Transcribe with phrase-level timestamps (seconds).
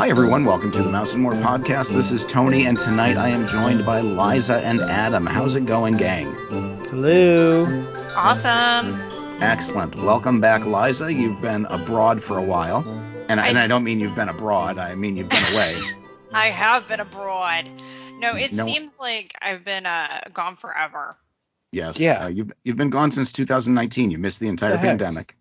[0.00, 0.46] Hi, everyone.
[0.46, 1.92] Welcome to the Mouse and More podcast.
[1.92, 5.26] This is Tony, and tonight I am joined by Liza and Adam.
[5.26, 6.32] How's it going, gang?
[6.88, 7.66] Hello.
[8.16, 8.98] Awesome.
[9.42, 9.96] Excellent.
[9.96, 11.12] Welcome back, Liza.
[11.12, 12.78] You've been abroad for a while.
[13.28, 15.74] And I, and I don't mean you've been abroad, I mean you've been away.
[16.32, 17.68] I have been abroad.
[18.20, 21.18] No, it No- seems like I've been uh, gone forever.
[21.72, 22.00] yes.
[22.00, 22.24] Yeah.
[22.24, 24.10] Uh, you've, you've been gone since 2019.
[24.10, 25.36] You missed the entire The pandemic.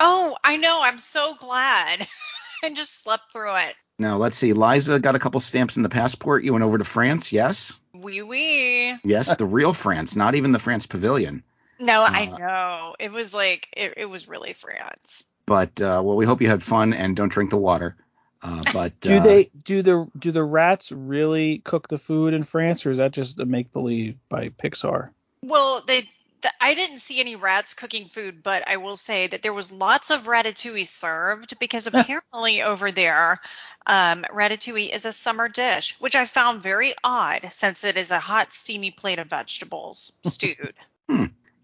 [0.00, 0.80] Oh, I know.
[0.82, 2.04] I'm so glad.
[2.64, 3.76] I just slept through it.
[4.02, 4.52] Now, let's see.
[4.52, 6.42] Liza got a couple stamps in the passport.
[6.42, 7.78] You went over to France, yes?
[7.94, 8.98] Wee wee.
[9.04, 11.44] Yes, the real France, not even the France Pavilion.
[11.78, 12.94] No, I Uh, know.
[12.98, 15.22] It was like it, it was really France.
[15.46, 17.94] But, uh, well, we hope you had fun and don't drink the water.
[18.42, 22.42] Uh, but Do uh, they do the do the rats really cook the food in
[22.42, 25.10] France, or is that just a make believe by Pixar?
[25.44, 26.08] Well, they.
[26.42, 29.72] The, I didn't see any rats cooking food, but I will say that there was
[29.72, 33.40] lots of ratatouille served because apparently over there,
[33.86, 38.20] um, ratatouille is a summer dish, which I found very odd since it is a
[38.20, 40.74] hot, steamy plate of vegetables stewed.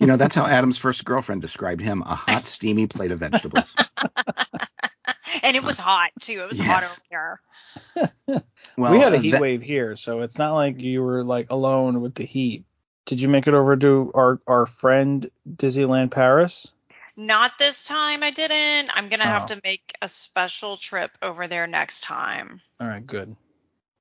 [0.00, 3.74] You know, that's how Adam's first girlfriend described him a hot, steamy plate of vegetables.
[5.42, 6.40] and it was hot too.
[6.42, 7.40] It was hot over here.
[8.76, 11.24] Well, we had a uh, heat that- wave here, so it's not like you were
[11.24, 12.64] like alone with the heat.
[13.08, 16.72] Did you make it over to our our friend Disneyland Paris?
[17.16, 18.22] Not this time.
[18.22, 18.90] I didn't.
[18.94, 19.54] I'm gonna have Oh.
[19.54, 22.60] to make a special trip over there next time.
[22.78, 23.34] All right, good.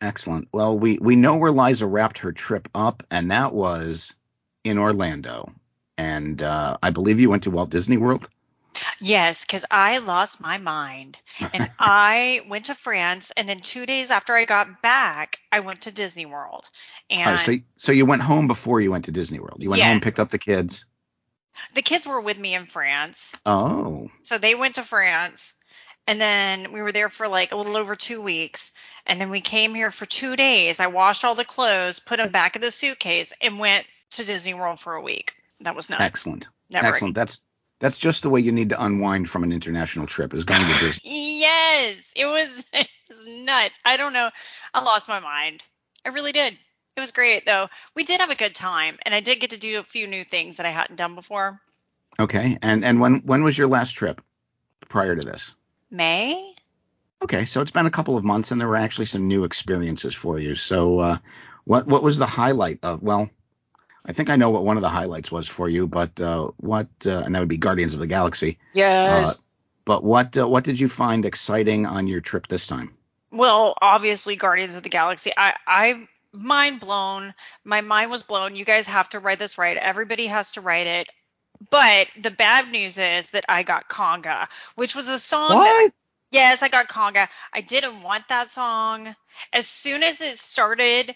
[0.02, 0.50] Excellent.
[0.52, 4.14] Well, we, we know where Liza wrapped her trip up, and that was
[4.66, 5.54] in Orlando.
[5.98, 8.30] And uh, I believe you went to Walt Disney World.
[9.00, 11.18] Yes, because I lost my mind.
[11.54, 15.82] And I went to France, and then two days after I got back, I went
[15.82, 16.68] to Disney World.
[17.12, 19.62] Oh, And so, so you went home before you went to Disney World.
[19.62, 20.86] You went home, picked up the kids.
[21.74, 23.36] the kids were with me in France.
[23.46, 25.54] Oh, So they went to France,
[26.08, 28.72] and then we were there for like a little over two weeks.
[29.06, 30.82] And then we came here for two days.
[30.82, 34.54] I washed all the clothes, put them back in the suitcase, and went to Disney
[34.54, 35.34] World for a week.
[35.62, 36.02] That was nuts.
[36.02, 36.48] excellent.
[36.70, 37.16] Never Excellent.
[37.16, 37.40] That's
[37.80, 40.68] that's just the way you need to unwind from an international trip is going to
[40.68, 41.12] Disney.
[41.38, 43.78] Yes, it was, it was nuts.
[43.86, 44.30] I don't know.
[44.74, 45.64] I lost my mind.
[46.06, 46.58] I really did.
[46.96, 47.70] It was great though.
[47.96, 50.24] We did have a good time, and I did get to do a few new
[50.24, 51.62] things that I hadn't done before.
[52.20, 52.58] Okay.
[52.62, 54.20] And and when when was your last trip
[54.90, 55.54] prior to this?
[55.92, 56.42] May?
[57.22, 60.14] Okay, so it's been a couple of months, and there were actually some new experiences
[60.14, 60.56] for you.
[60.56, 61.18] So, uh,
[61.66, 63.02] what what was the highlight of?
[63.02, 63.30] Well,
[64.08, 66.88] I think I know what one of the highlights was for you, but uh, what?
[67.06, 68.58] Uh, and that would be Guardians of the Galaxy.
[68.74, 69.58] Yes.
[69.84, 72.94] But what uh, what did you find exciting on your trip this time?
[73.32, 75.32] well, obviously, Guardians of the Galaxy.
[75.36, 77.34] I I mind blown.
[77.64, 78.56] My mind was blown.
[78.56, 79.78] You guys have to write this right.
[79.78, 81.10] Everybody has to write it.
[81.72, 85.94] But the bad news is that I got Conga, which was a song that What?
[86.30, 87.30] Yes, I got Conga.
[87.54, 89.16] I didn't want that song.
[89.54, 91.16] As soon as it started,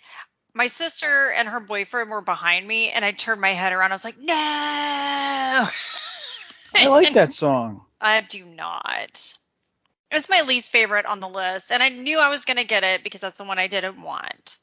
[0.54, 3.92] my sister and her boyfriend were behind me, and I turned my head around.
[3.92, 4.34] I was like, no.
[6.74, 7.82] I like that song.
[8.00, 9.34] I do not.
[10.12, 12.84] It's my least favorite on the list, and I knew I was going to get
[12.84, 14.58] it because that's the one I didn't want.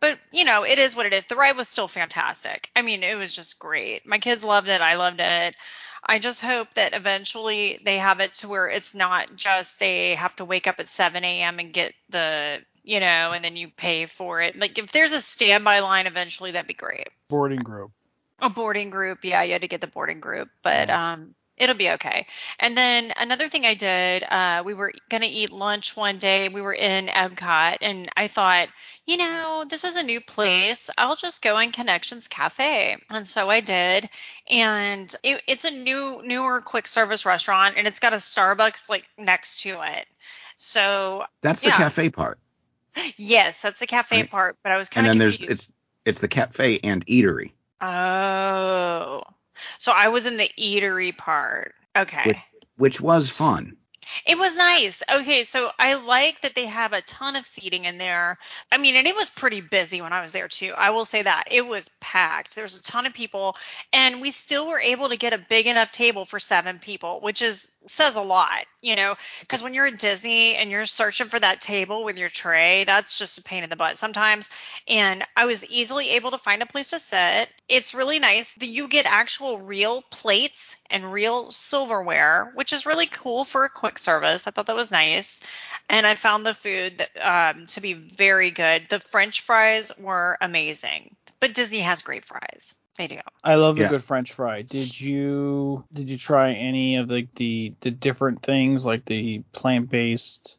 [0.00, 1.26] But, you know, it is what it is.
[1.26, 2.70] The ride was still fantastic.
[2.76, 4.06] I mean, it was just great.
[4.06, 4.80] My kids loved it.
[4.80, 5.56] I loved it.
[6.04, 10.36] I just hope that eventually they have it to where it's not just they have
[10.36, 11.58] to wake up at 7 a.m.
[11.58, 14.58] and get the, you know, and then you pay for it.
[14.58, 17.08] Like, if there's a standby line eventually, that'd be great.
[17.28, 17.92] Boarding group.
[18.40, 21.90] A boarding group, yeah, you had to get the boarding group, but um, it'll be
[21.90, 22.26] okay.
[22.58, 26.48] And then another thing I did, uh, we were gonna eat lunch one day.
[26.48, 28.68] We were in Epcot, and I thought,
[29.04, 30.88] you know, this is a new place.
[30.96, 34.08] I'll just go in Connections Cafe, and so I did.
[34.48, 39.06] And it, it's a new, newer quick service restaurant, and it's got a Starbucks like
[39.18, 40.06] next to it.
[40.56, 41.76] So That's the Yeah.
[41.76, 42.38] cafe part,
[43.16, 44.30] yes, that's the cafe Right.
[44.30, 44.56] part.
[44.62, 45.72] But I was kind of And then there's it's
[46.04, 47.52] it's the cafe and eatery.
[47.80, 49.22] Oh.
[49.78, 51.74] So I was in the eatery part.
[51.96, 52.22] Okay.
[52.26, 52.36] Which-
[52.76, 53.76] Which was fun.
[54.26, 55.02] It was nice.
[55.10, 58.38] Okay, so I like that they have a ton of seating in there.
[58.70, 60.72] I mean, and it was pretty busy when I was there too.
[60.76, 61.48] I will say that.
[61.50, 62.54] It was packed.
[62.54, 63.56] There was a ton of people
[63.92, 67.42] and we still were able to get a big enough table for 7 people, which
[67.42, 69.14] is says a lot, you know,
[69.48, 73.18] cuz when you're at Disney and you're searching for that table with your tray, that's
[73.18, 74.50] just a pain in the butt sometimes.
[74.86, 77.48] And I was easily able to find a place to sit.
[77.68, 83.06] It's really nice that you get actual real plates and real silverware, which is really
[83.06, 84.46] cool for a quick service.
[84.46, 85.40] I thought that was nice.
[85.88, 88.86] And I found the food that, um, to be very good.
[88.86, 92.74] The French fries were amazing, but Disney has great fries.
[92.96, 93.18] They do.
[93.44, 93.86] I love Yeah.
[93.86, 94.62] a good French fry.
[94.62, 99.88] Did you did you try any of the the, the different things like the plant
[99.88, 100.58] based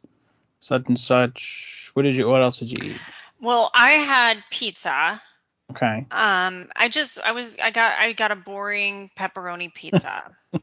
[0.60, 1.90] such and such.
[1.94, 2.28] What did you?
[2.28, 3.00] What else did you eat?
[3.40, 5.20] Well, I had pizza.
[5.70, 6.06] Okay.
[6.10, 10.36] Um, I just I was I got I got a boring pepperoni pizza.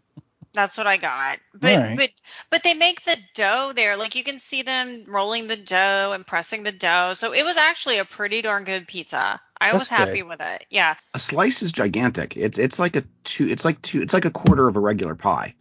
[0.57, 1.37] That's what I got.
[1.53, 1.97] But Alright.
[1.97, 2.09] but
[2.49, 3.95] but they make the dough there.
[3.95, 7.13] Like you can see them rolling the dough and pressing the dough.
[7.13, 9.39] So it was actually a pretty darn good pizza.
[9.61, 10.29] I was happy good.
[10.29, 10.65] with it.
[10.71, 10.95] Yeah.
[11.13, 12.35] A slice is gigantic.
[12.35, 13.47] It's it's like a two.
[13.47, 14.01] It's like two.
[14.01, 15.53] It's like a quarter of a regular pie.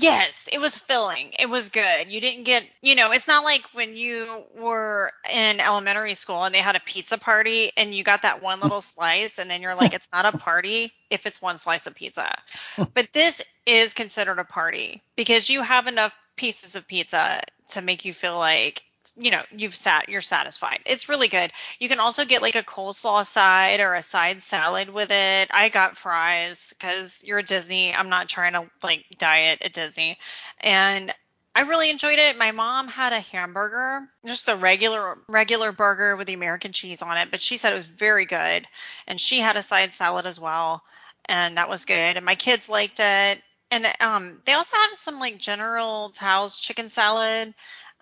[0.00, 1.32] Yes, it was filling.
[1.38, 2.12] It was good.
[2.12, 6.54] You didn't get, you know, it's not like when you were in elementary school and
[6.54, 9.74] they had a pizza party and you got that one little slice and then you're
[9.74, 12.34] like, it's not a party if it's one slice of pizza.
[12.94, 18.04] But this is considered a party because you have enough pieces of pizza to make
[18.04, 18.82] you feel like
[19.18, 20.80] you know you've sat you're satisfied.
[20.86, 21.52] It's really good.
[21.78, 25.50] You can also get like a coleslaw side or a side salad with it.
[25.52, 27.94] I got fries because you're at disney.
[27.94, 30.18] I'm not trying to like diet at disney.
[30.60, 31.12] And
[31.54, 32.38] i really enjoyed it.
[32.38, 37.16] My mom had a hamburger just the regular regular burger with the american cheese on
[37.16, 38.66] it but she said it was very good.
[39.06, 40.82] And she had a side salad as well
[41.26, 42.16] and that was good.
[42.16, 43.42] And my kids liked it.
[43.70, 47.52] And um they also have some like general Tao's chicken salad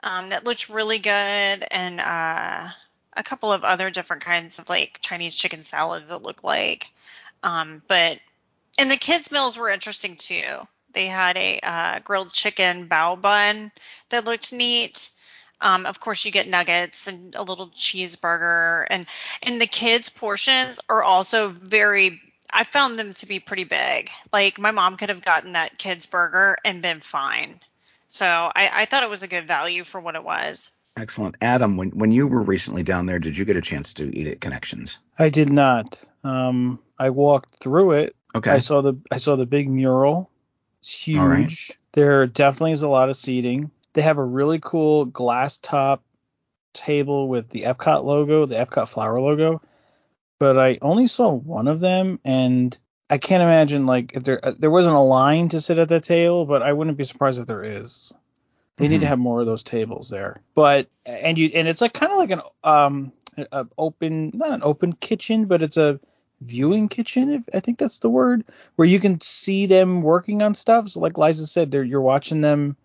[0.06, 2.68] um, that looked really good, and uh,
[3.16, 6.86] a couple of other different kinds of like Chinese chicken salads that looked like.
[7.42, 8.20] Um, but
[8.78, 10.44] and the kids' meals were interesting too.
[10.92, 13.72] They had a uh, grilled chicken bao bun
[14.10, 15.10] that looked neat.
[15.60, 19.06] Um, of course, you get nuggets and a little cheeseburger, and
[19.42, 22.20] and the kids' portions are also very.
[22.52, 24.08] I found them to be pretty big.
[24.32, 27.58] Like my mom could have gotten that kids' burger and been fine.
[28.08, 30.70] So I, I thought it was a good value for what it was.
[30.96, 31.76] Excellent, Adam.
[31.76, 34.40] When when you were recently down there, did you get a chance to eat at
[34.40, 34.98] Connections?
[35.18, 36.02] I did not.
[36.24, 38.16] Um, I walked through it.
[38.34, 38.50] Okay.
[38.50, 40.30] I saw the I saw the big mural.
[40.80, 41.18] It's huge.
[41.18, 41.76] All right.
[41.92, 43.70] There definitely is a lot of seating.
[43.92, 46.02] They have a really cool glass top
[46.72, 49.62] table with the Epcot logo, the Epcot flower logo.
[50.38, 52.76] But I only saw one of them, and
[53.08, 56.02] I can't imagine like if there uh, there wasn't a line to sit at that
[56.04, 58.12] table, but I wouldn't be surprised if there is.
[58.76, 59.10] They need to Mhm.
[59.10, 60.42] have more of those tables there.
[60.54, 64.52] But and you and it's like kind of like an um a, a open not
[64.52, 66.00] an open kitchen, but it's a
[66.40, 67.30] viewing kitchen.
[67.30, 68.44] If I think that's the word,
[68.76, 70.88] where you can see them working on stuff.
[70.88, 72.76] So like Liza said, they're you're watching them,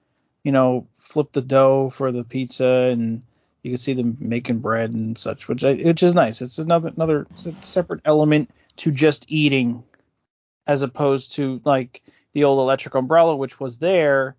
[0.44, 3.24] you know, flip the dough for the pizza, and
[3.64, 6.42] you can see them making bread and such, which I, which is nice.
[6.42, 9.84] It's another another it's separate element to just eating,
[10.68, 12.02] as opposed to like
[12.34, 14.36] the old electric umbrella, which was there,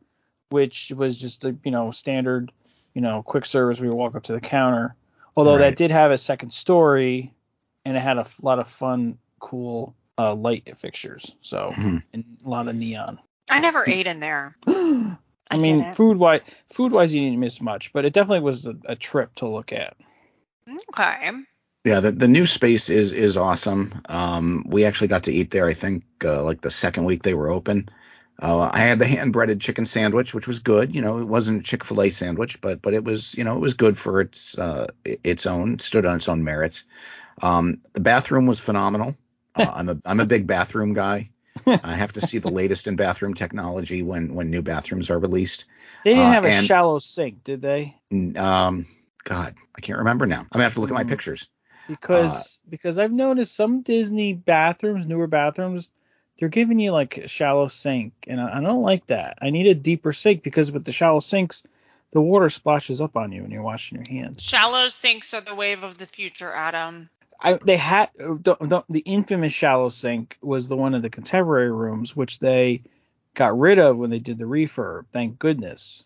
[0.50, 2.52] which was just a you know standard,
[2.94, 4.94] you know, quick service where you walk up to the counter.
[5.36, 7.32] Although that did have a second story,
[7.84, 11.34] and it had a f- lot of fun, cool uh, light fixtures.
[11.40, 12.02] So Mhm.
[12.12, 13.18] and a lot of neon.
[13.50, 14.56] I never ate in there.
[14.66, 15.16] I,
[15.50, 16.40] I mean, food wise,
[16.70, 19.72] food wise, you didn't miss much, but it definitely was a, a trip to look
[19.72, 19.96] at.
[20.88, 21.30] Okay.
[21.84, 24.02] Yeah, the, the new space is is awesome.
[24.08, 25.66] Um, we actually got to eat there.
[25.66, 27.88] I think uh, like the second week they were open.
[28.40, 30.94] Uh, I had the hand breaded chicken sandwich, which was good.
[30.94, 33.56] You know, it wasn't a Chick fil A sandwich, but but it was you know
[33.56, 36.84] it was good for its uh, its own stood on its own merits.
[37.40, 39.16] Um, the bathroom was phenomenal.
[39.56, 41.30] Uh, I'm a I'm a big bathroom guy.
[41.66, 45.64] I have to see the latest in bathroom technology when when new bathrooms are released.
[46.04, 47.96] They didn't Uh, have a and- shallow sink, did they?
[48.36, 48.86] Um,
[49.24, 50.40] God, I can't remember now.
[50.40, 51.08] I'm gonna have to look at my Hmm.
[51.08, 51.48] pictures.
[51.92, 55.88] Uh, because because I've noticed some Disney bathrooms, newer bathrooms,
[56.38, 59.38] they're giving you like a shallow sink, and I, I don't like that.
[59.40, 61.62] I need a deeper sink because with the shallow sinks,
[62.12, 64.42] the water splashes up on you when you're washing your hands.
[64.42, 67.08] Shallow sinks are the wave of the future, Adam.
[67.40, 68.10] I they had
[68.42, 72.82] don't, don't, the infamous shallow sink was the one in the contemporary rooms, which they
[73.34, 75.06] got rid of when they did the refurb.
[75.12, 76.04] Thank goodness.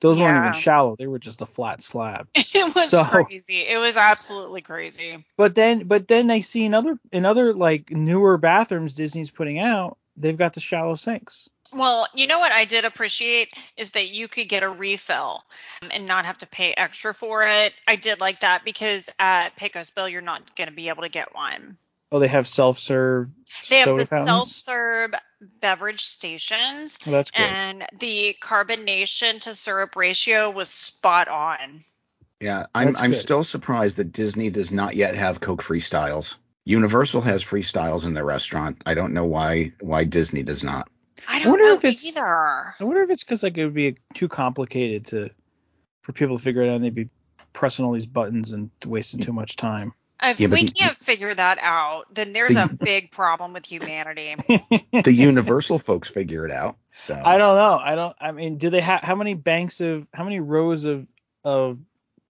[0.00, 2.28] Those weren't even shallow; they were just a flat slab.
[2.36, 3.60] It was So- crazy.
[3.66, 5.24] It was absolutely crazy.
[5.36, 9.58] But then, but then they see in other in other like newer bathrooms Disney's putting
[9.58, 11.48] out, they've got the shallow sinks.
[11.72, 15.42] Well, you know what I did appreciate is that you could get a refill
[15.82, 17.74] um, and not have to pay extra for it.
[17.86, 21.08] I did like that because at Pecos Bill you're not going to be able to
[21.08, 21.76] get one.
[22.12, 23.26] Oh, they have self-serve
[23.68, 25.10] They have the self-serve
[25.60, 27.42] beverage stations, that's good.
[27.42, 31.84] and the carbonation to syrup ratio was spot on.
[32.40, 33.20] Yeah, I'm That's I'm good.
[33.20, 36.36] still surprised that Disney does not yet have Coke freestyles.
[36.66, 38.82] Universal has freestyles in their restaurant.
[38.84, 40.88] I don't know why why Disney does not.
[41.28, 42.24] I I don't wonder know if it's- either.
[42.26, 45.30] I wonder if it's because like it would be too complicated to
[46.02, 46.76] for people to figure it out.
[46.76, 47.08] and They'd be
[47.54, 49.94] pressing all these buttons and wasting too much time.
[50.22, 54.34] If Yeah, we the- can't figure that out, then there's a big problem with humanity.
[55.04, 56.76] The Universal folks figure it out.
[56.92, 57.78] So I don't know.
[57.82, 58.16] I don't.
[58.20, 61.06] I mean, do they have how many banks of how many rows of
[61.44, 61.78] of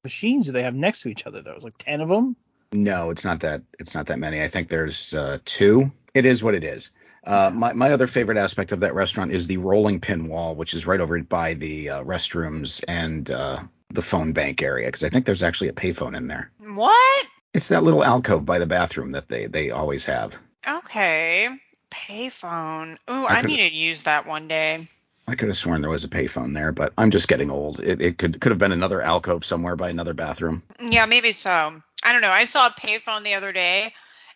[0.03, 1.53] machines do they have next to each other though?
[1.53, 2.35] It's like ten of them.
[2.73, 3.63] No, it's not that.
[3.79, 4.43] It's not that many.
[4.43, 5.93] I think there's uh, two.
[6.15, 6.91] It is what it is.
[7.25, 10.75] Uh, my my other favorite aspect of that restaurant is the rolling pin wall, which
[10.75, 15.09] is right over by the uh, restrooms and uh, the phone bank area, because I
[15.09, 16.51] think there's actually a payphone in there.
[16.75, 17.27] What?
[17.55, 20.37] It's that little alcove by the bathroom that they they always have.
[20.67, 21.49] Okay.
[21.91, 22.97] Payphone.
[23.11, 24.89] Ooh, I I, need to use that one day.
[25.29, 27.81] I could have sworn there was a payphone there, but I'm just getting old.
[27.81, 30.63] It, it could could have been another alcove somewhere by another bathroom.
[30.81, 31.81] Yeah, maybe so.
[32.05, 32.31] I don't know.
[32.31, 33.93] I saw a payphone the other day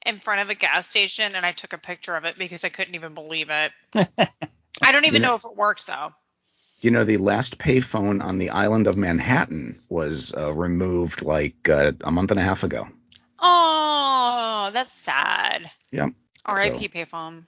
[0.07, 2.71] in front of a gas station and I took a picture of it because I
[2.71, 3.73] couldn't even believe it.
[4.83, 6.13] I don't even You know- know if it works though.
[6.81, 11.93] You know, the last payphone on the island of Manhattan was uh, removed like uh,
[12.03, 12.89] a month and a half ago.
[13.41, 15.71] Oh, that's sad.
[15.93, 16.11] Yep.
[16.45, 16.89] R.I.P.
[16.89, 17.45] payphone.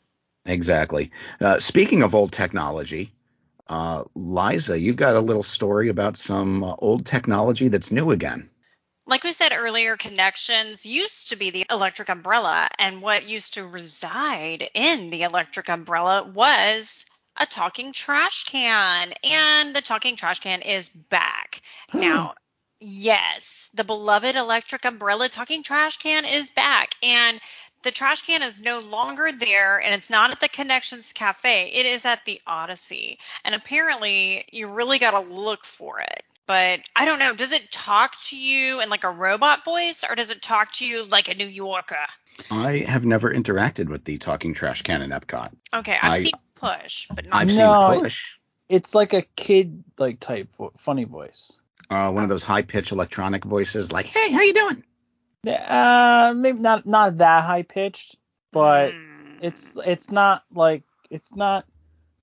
[0.46, 1.11] Exactly.
[1.40, 3.12] Uh, speaking of old technology,
[3.68, 8.50] uh, Liza, you've got a little story about some uh, old technology that's new again.
[9.06, 13.66] Like we said earlier, connections used to be the electric umbrella, and what used to
[13.66, 17.04] reside in the electric umbrella was
[17.37, 19.12] a talking trash can.
[19.25, 21.62] And the talking trash can is back.
[21.92, 22.34] now,
[22.83, 26.95] yes, the beloved electric umbrella talking trash can is back.
[27.03, 27.41] And
[27.83, 31.71] the trash can is no longer there and it's not at the Connections Cafe.
[31.73, 33.19] It is at the Odyssey.
[33.45, 36.23] And apparently, you really got to look for it.
[36.47, 37.35] But I don't know.
[37.35, 40.87] Does it talk to you in like a robot voice or does it talk to
[40.87, 41.97] you like a New Yorker?
[42.51, 45.53] I have never interacted with the talking trash can in Epcot.
[45.75, 48.35] Okay, I've I- seen push, but not I've No, seen it- Push,
[48.69, 51.53] It's like a kid like type funny voice.
[51.92, 54.84] Uh, one of those high pitched electronic voices, like "Hey, how you doing?"
[55.46, 58.16] Uh, maybe not not that high pitched,
[58.52, 59.37] but Hmm.
[59.40, 61.66] it's it's not like it's not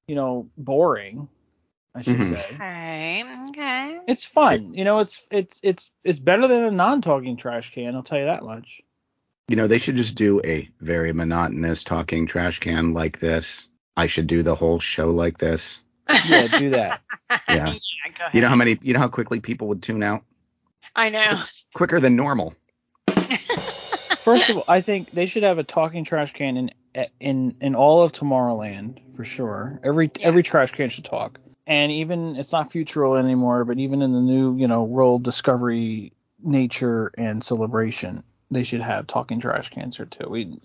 [0.08, 1.28] you know boring.
[1.96, 2.30] I should Mhm.
[2.30, 3.24] say okay.
[3.50, 4.00] Okay.
[4.08, 4.74] it's fun.
[4.74, 7.96] You know, it's it's it's it's better than a non-talking trash can.
[7.96, 8.82] I'll tell you that much.
[9.48, 13.68] You know, they should just do a very monotonous talking trash can like this.
[13.98, 15.82] I should do the whole show like this.
[16.28, 17.02] Yeah, do that.
[17.50, 17.74] Yeah.
[18.18, 18.34] go ahead.
[18.36, 18.78] You know how many?
[18.82, 20.24] You know how quickly people would tune out?
[20.96, 21.42] I know.
[21.74, 22.54] Quicker than normal.
[23.08, 26.70] First of all, I think they should have a talking trash can in
[27.20, 29.80] in in all of Tomorrowland for sure.
[29.84, 30.28] Every Yeah.
[30.28, 31.40] every trash can should talk.
[31.68, 35.24] And even it's not Future World anymore, but even in the new, you know, World
[35.24, 36.14] Discovery,
[36.44, 40.28] Nature, and Celebration, they should have talking trash cans here too.
[40.30, 40.60] We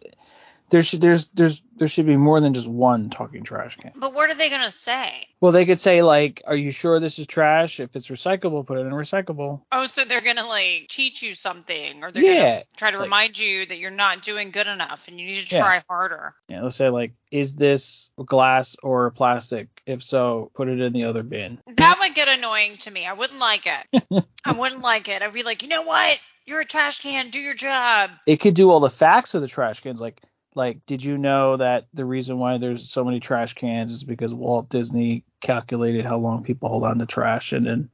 [0.71, 3.92] there should there's there's there should be more than just one talking trash can.
[3.97, 5.26] But what are they gonna say?
[5.40, 7.80] Well, they could say like, "Are you sure this is trash?
[7.80, 12.02] If it's recyclable, put it in recyclable." Oh, so they're gonna like teach you something,
[12.02, 15.09] or they're Yeah, gonna try to like- remind you that you're not doing good enough
[15.09, 15.62] and you need to Yeah.
[15.62, 16.35] try harder.
[16.49, 19.68] Yeah, let's say like, "Is this glass or plastic?
[19.87, 23.06] If so, put it in the other bin." That would get annoying to me.
[23.06, 24.25] I wouldn't like it.
[24.44, 25.23] I wouldn't like it.
[25.23, 26.18] I'd be like, you know what?
[26.47, 27.30] You're a trash can.
[27.30, 28.11] Do your job.
[28.26, 30.21] it could do all the facts of the trash cans like
[30.54, 34.32] like did you know that the reason why there's so many trash cans is because
[34.34, 37.90] Walt Disney calculated how long people hold on to trash and then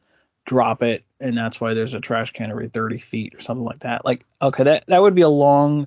[0.46, 3.80] drop it and that's why there's a trash can every 30 feet or something like
[3.80, 5.86] that like okay that that would be a long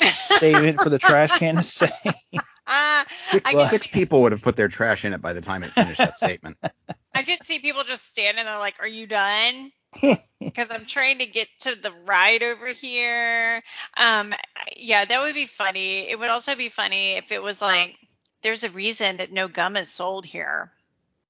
[0.00, 1.90] statement for the trash can to say
[2.66, 5.62] Ah, Six, I, six people would have put their trash in it by the time
[5.62, 6.56] it finished that statement.
[7.14, 9.72] I could see people just standing there like, are you done?
[10.42, 13.62] Because I'm trying to get to the ride over here.
[13.96, 14.34] Um,
[14.76, 16.10] yeah, that would be funny.
[16.10, 17.96] It would also be funny if it was like,
[18.42, 20.72] there's a reason that no gum is sold here.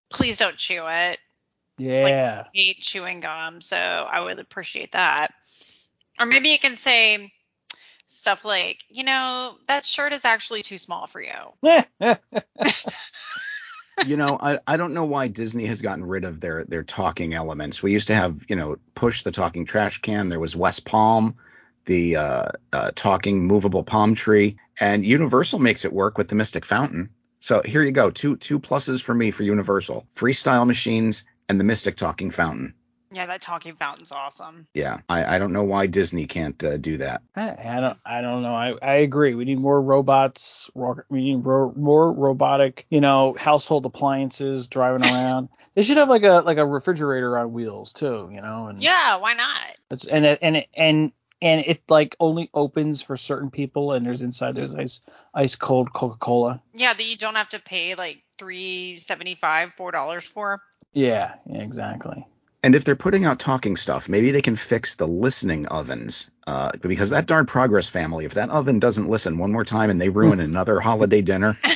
[0.09, 1.19] Please don't chew it.
[1.77, 5.35] yeah I hate chewing gum, so I would appreciate that.
[6.19, 7.33] Or maybe you can say
[8.07, 11.33] stuff like, you know, that shirt is actually too small for you.
[14.07, 17.35] you know, I, I don't know why Disney has gotten rid of their their talking
[17.35, 17.83] elements.
[17.83, 20.29] We used to have, you know, push the talking trash can.
[20.29, 21.35] There was Wes Palm,
[21.87, 26.65] the uh, uh, talking movable palm tree, and Universal makes it work with the Mystic
[26.65, 27.11] Fountain.
[27.41, 31.65] So here you go, two two pluses for me for Universal: freestyle machines and the
[31.65, 32.75] Mystic talking fountain.
[33.13, 34.67] Yeah, that talking fountain's awesome.
[34.75, 37.23] Yeah, I, I don't know why Disney can't uh, do that.
[37.37, 41.45] I, I don't I don't know I, I agree we need more robots we need
[41.45, 46.59] ro- more robotic you know household appliances driving around they should have like a like
[46.59, 49.77] a refrigerator on wheels too you know and Yeah, why not?
[49.91, 54.07] It's, and it, and it, and and it like only opens for certain people, and
[54.07, 55.01] there's inside there's ice
[55.35, 56.63] ice cold Coca Cola.
[56.73, 60.63] Yeah, that you don't have to pay like three seventy five, four dollars for.
[60.95, 62.27] Yeah, yeah, exactly.
[62.63, 66.31] And if they're putting out talking stuff, maybe they can fix the listening ovens.
[66.47, 70.01] Uh, because that darn Progress family, if that oven doesn't listen one more time and
[70.01, 71.57] they ruin another holiday dinner,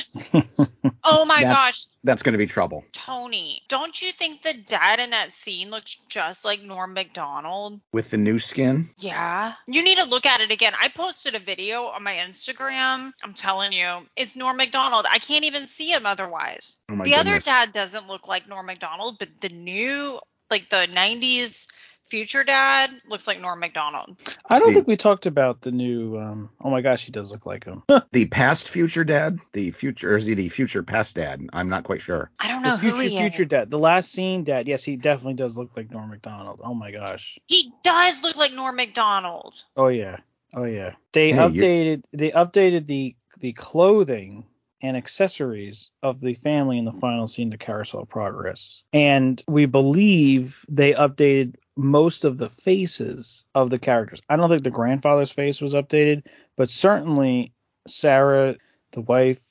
[1.09, 2.83] Oh my that's, gosh, that's going to be trouble.
[2.91, 8.11] Tony, don't you think the dad in that scene looks just like Norm Macdonald With
[8.11, 9.53] the new skin, Yeah.
[9.67, 10.73] You need to look at it again.
[10.79, 13.13] I posted a video on my Instagram.
[13.23, 15.05] I'm telling you, it's Norm Macdonald.
[15.09, 16.79] I can't even see him otherwise.
[16.89, 20.87] Oh my the other dad doesn't look like Norm Macdonald, but the new, like the
[20.91, 21.67] 90s
[22.03, 24.15] future dad looks like Norm Macdonald.
[24.49, 26.17] I don't The- think we talked about the new.
[26.17, 27.83] Um, oh my gosh, he does look like him.
[28.13, 31.45] the past future dad, the future, or is he the future past dad?
[31.51, 32.31] I'm not quite sure.
[32.39, 33.49] I don't know the future who he future is.
[33.49, 33.69] dad.
[33.71, 34.67] The last scene dad.
[34.69, 36.61] Yes, he definitely does look like Norm Macdonald.
[36.63, 37.37] Oh my gosh.
[37.47, 39.55] He does look like Norm Macdonald.
[39.75, 40.17] Oh yeah.
[40.53, 40.93] Oh yeah.
[41.11, 42.03] They Hey, you- updated.
[42.13, 44.45] They updated the the clothing
[44.81, 50.65] and accessories of the family in the final scene to Carousel Progress, and we believe
[50.69, 54.21] they updated most of the faces of the characters.
[54.29, 57.53] I don't think the grandfather's face was updated, but certainly
[57.87, 58.55] Sarah,
[58.91, 59.43] the wife,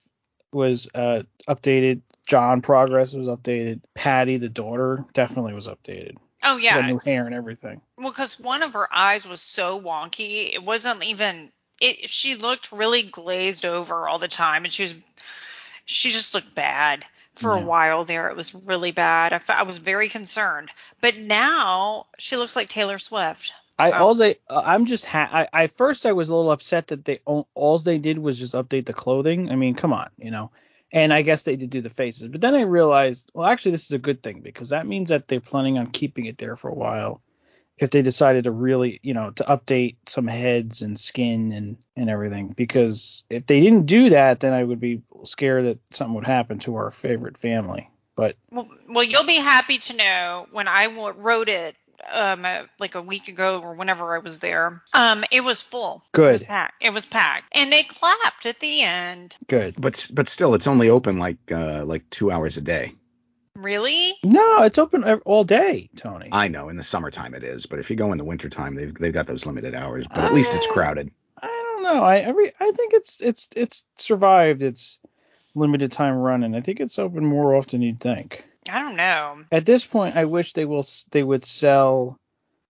[0.52, 2.02] was uh, updated.
[2.26, 3.80] John Progress was updated.
[3.94, 6.16] Patty, the daughter, definitely was updated.
[6.42, 6.80] Oh yeah.
[6.86, 7.80] new hair and everything.
[7.96, 11.50] Well, because one of her eyes was so wonky, it wasn't even.
[11.80, 12.08] It.
[12.08, 14.94] She looked really glazed over all the time, and she was.
[15.84, 17.04] She just looked bad
[17.36, 17.62] for Yeah.
[17.62, 18.28] a while there.
[18.28, 19.32] It was really bad.
[19.32, 23.52] I, I was very concerned, but now she looks like Taylor Swift.
[23.78, 26.50] I So- all they uh, I'm just ha- I, I first I was a little
[26.50, 29.50] upset that they all all they did was just update the clothing.
[29.52, 30.50] I mean, come on, you know.
[30.92, 33.84] And I guess they did do the faces, but then I realized, well, actually, this
[33.84, 36.68] is a good thing because that means that they're planning on keeping it there for
[36.68, 37.20] a while.
[37.78, 42.10] If they decided to really, you know, to update some heads and skin and and
[42.10, 46.26] everything, because if they didn't do that, then I would be scared that something would
[46.26, 47.90] happen to our favorite family.
[48.16, 51.76] But Well, well, you'll be happy to know when I wrote it,
[52.10, 56.02] um, uh, like a week ago or whenever I was there, um, it was full.
[56.12, 56.26] Good.
[56.26, 56.74] It was packed.
[56.82, 59.36] It was packed, and they clapped at the end.
[59.48, 59.74] good.
[59.78, 62.94] But but still, it's only open like uh, like two hours a day.
[63.56, 64.14] Really?
[64.24, 66.28] No, it's open all day, Tony.
[66.32, 68.94] I know in the summertime it is, but if you go in the wintertime, they've
[68.94, 70.06] they've got those limited hours.
[70.08, 71.10] But at least it's crowded.
[71.42, 72.02] I don't know.
[72.04, 74.98] I every I think it's it's it's survived its
[75.54, 76.54] limited time running.
[76.54, 78.44] I think it's open more often you'd think.
[78.70, 79.42] I don't know.
[79.52, 82.18] At this point, I wish they will they would sell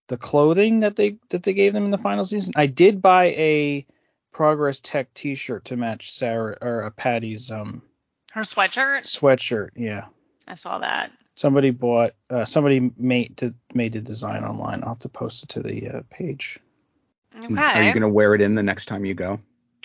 [0.07, 2.53] the clothing that they that they gave them in the final season.
[2.55, 3.85] I did buy a
[4.31, 7.81] Progress Tech T-shirt to match Sarah or uh, Patty's um
[8.31, 9.01] Her sweatshirt.
[9.03, 9.69] sweatshirt.
[9.75, 10.05] Yeah,
[10.47, 11.11] I saw that.
[11.35, 14.81] somebody bought uh, somebody made to, made the design online.
[14.83, 16.59] I'll have to post it to the uh, page.
[17.35, 17.55] Okay.
[17.55, 19.39] Are you gonna wear it in the next time you go?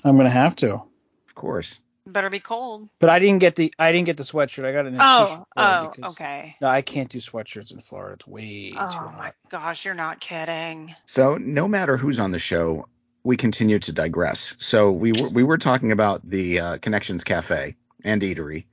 [0.05, 0.75] I'm gonna have to.
[0.75, 1.81] Of course.
[2.07, 2.88] Better be cold.
[2.98, 4.64] But I didn't get the I didn't get the sweatshirt.
[4.64, 6.57] I got an Oh, oh, because- okay.
[6.61, 8.14] No, I can't do sweatshirts in Florida.
[8.14, 9.18] It's way too Oh hot.
[9.18, 10.94] my gosh, you're not kidding.
[11.07, 12.88] So no matter who's on the show,
[13.22, 14.57] we continue to digress.
[14.59, 18.64] So we were we were talking about the uh, Connections Cafe and Eatery,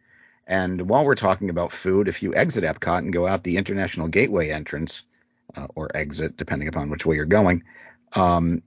[0.49, 4.07] and while we're talking about food, if you exit Epcot and go out the International
[4.07, 5.03] Gateway entrance,
[5.55, 7.63] uh, or exit depending upon which way you're going,
[8.13, 8.63] um,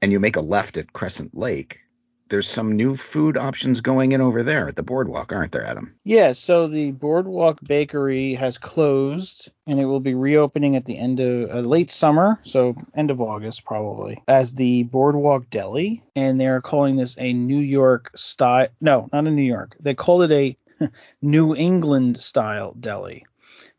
[0.00, 1.80] and you make a left at Crescent Lake,
[2.28, 5.94] there's some new food options going in over there at the boardwalk, aren't there, Adam?
[6.04, 11.20] Yeah, so the Boardwalk Bakery has closed, and it will be reopening at the end
[11.20, 16.60] of uh, late summer, so end of August probably, as the Boardwalk Deli, and they're
[16.62, 18.68] calling this a New York style.
[18.80, 19.76] No, not a New York.
[19.78, 20.56] They called it a
[21.22, 23.24] New England style deli,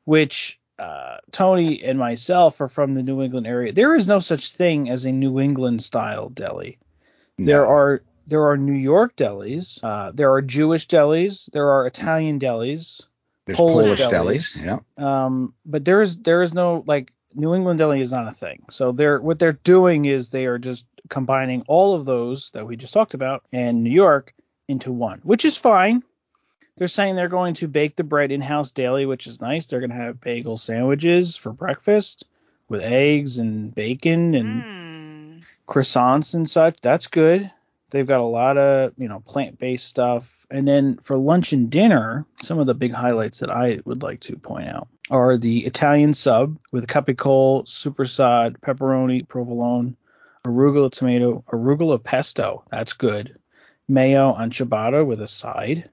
[0.06, 3.74] which uh, Tony and myself are from the New England area.
[3.74, 6.78] There is no such thing as a New England style deli.
[7.38, 12.40] There are there are New York delis, uh, there are Jewish delis, there are Italian
[12.40, 13.08] delis,
[13.46, 14.64] there's Polish Polish, delis.
[14.64, 14.82] delis.
[14.98, 15.26] Yeah.
[15.26, 18.66] um, but there is there is no like New England deli is not a thing.
[18.70, 22.76] So they're what they're doing is they are just combining all of those that we
[22.76, 24.34] just talked about and New York
[24.68, 26.04] into one, which is fine.
[26.78, 29.66] They're saying they're going to bake the bread in-house daily, which is nice.
[29.66, 32.26] They're going to have bagel sandwiches for breakfast
[32.70, 35.40] with eggs and bacon and Hmm.
[35.68, 36.80] croissants and such.
[36.82, 37.52] That's good.
[37.90, 40.46] They've got a lot of, you know, plant-based stuff.
[40.52, 44.20] And then for lunch and dinner, some of the big highlights that I would like
[44.22, 49.96] to point out are the Italian sub with capicola, soppressata, pepperoni, provolone,
[50.46, 52.63] arugula tomato, arugula pesto.
[52.70, 53.38] That's good.
[53.88, 55.90] Mayo on ciabatta with a side.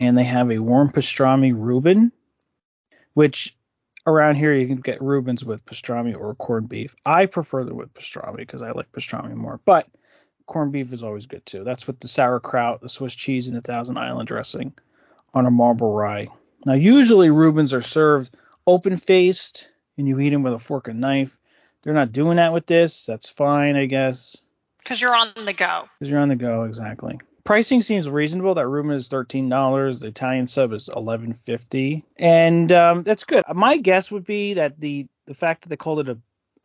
[0.00, 2.12] And they have a warm pastrami Reuben,
[3.14, 3.56] which
[4.06, 6.94] around here you can get Reubens with pastrami or corned beef.
[7.04, 9.88] I prefer them with pastrami because I like pastrami more, but
[10.46, 11.64] corned beef is always good too.
[11.64, 14.72] That's with the sauerkraut, the Swiss cheese, and the Thousand Island dressing
[15.34, 16.28] on a marble rye.
[16.64, 18.34] Now, usually Reubens are served
[18.66, 21.38] open faced, and you eat them with a fork and knife.
[21.82, 23.06] They're not doing that with this.
[23.06, 24.36] That's fine, I guess.
[24.78, 25.84] Because you're on the go.
[25.98, 27.20] Because you're on the go, exactly.
[27.48, 28.52] Pricing seems reasonable.
[28.56, 30.00] That room is thirteen dollars.
[30.00, 33.42] The Italian sub is eleven fifty, and um, that's good.
[33.54, 36.18] My guess would be that the the fact that they called it a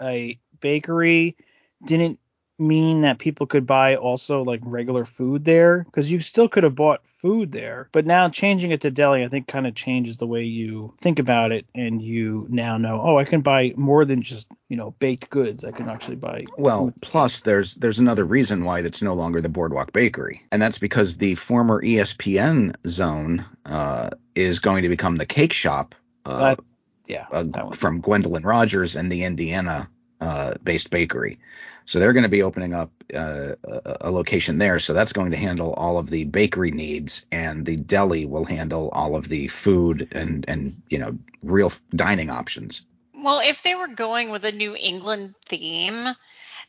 [0.06, 1.38] a bakery
[1.86, 2.20] didn't
[2.60, 6.76] mean that people could buy also like regular food there because you still could have
[6.76, 10.28] bought food there but now changing it to deli i think kind of changes the
[10.28, 14.22] way you think about it and you now know oh i can buy more than
[14.22, 17.02] just you know baked goods i can actually buy Well, food.
[17.02, 21.18] plus there's there's another reason why that's no longer the Boardwalk Bakery, and that's because
[21.18, 26.60] the former ESPN zone uh, is going to become the cake shop uh, That-
[27.08, 29.90] yeah uh, from Gwendolyn Rogers and the Indiana
[30.22, 31.40] uh, based bakery.
[31.86, 34.80] So they're going to be opening up uh, a, a location there.
[34.80, 38.90] So that's going to handle all of the bakery needs, and the deli will handle
[38.90, 42.86] all of the food and and you know real dining options.
[43.16, 46.10] Well, if they were going with a New England theme,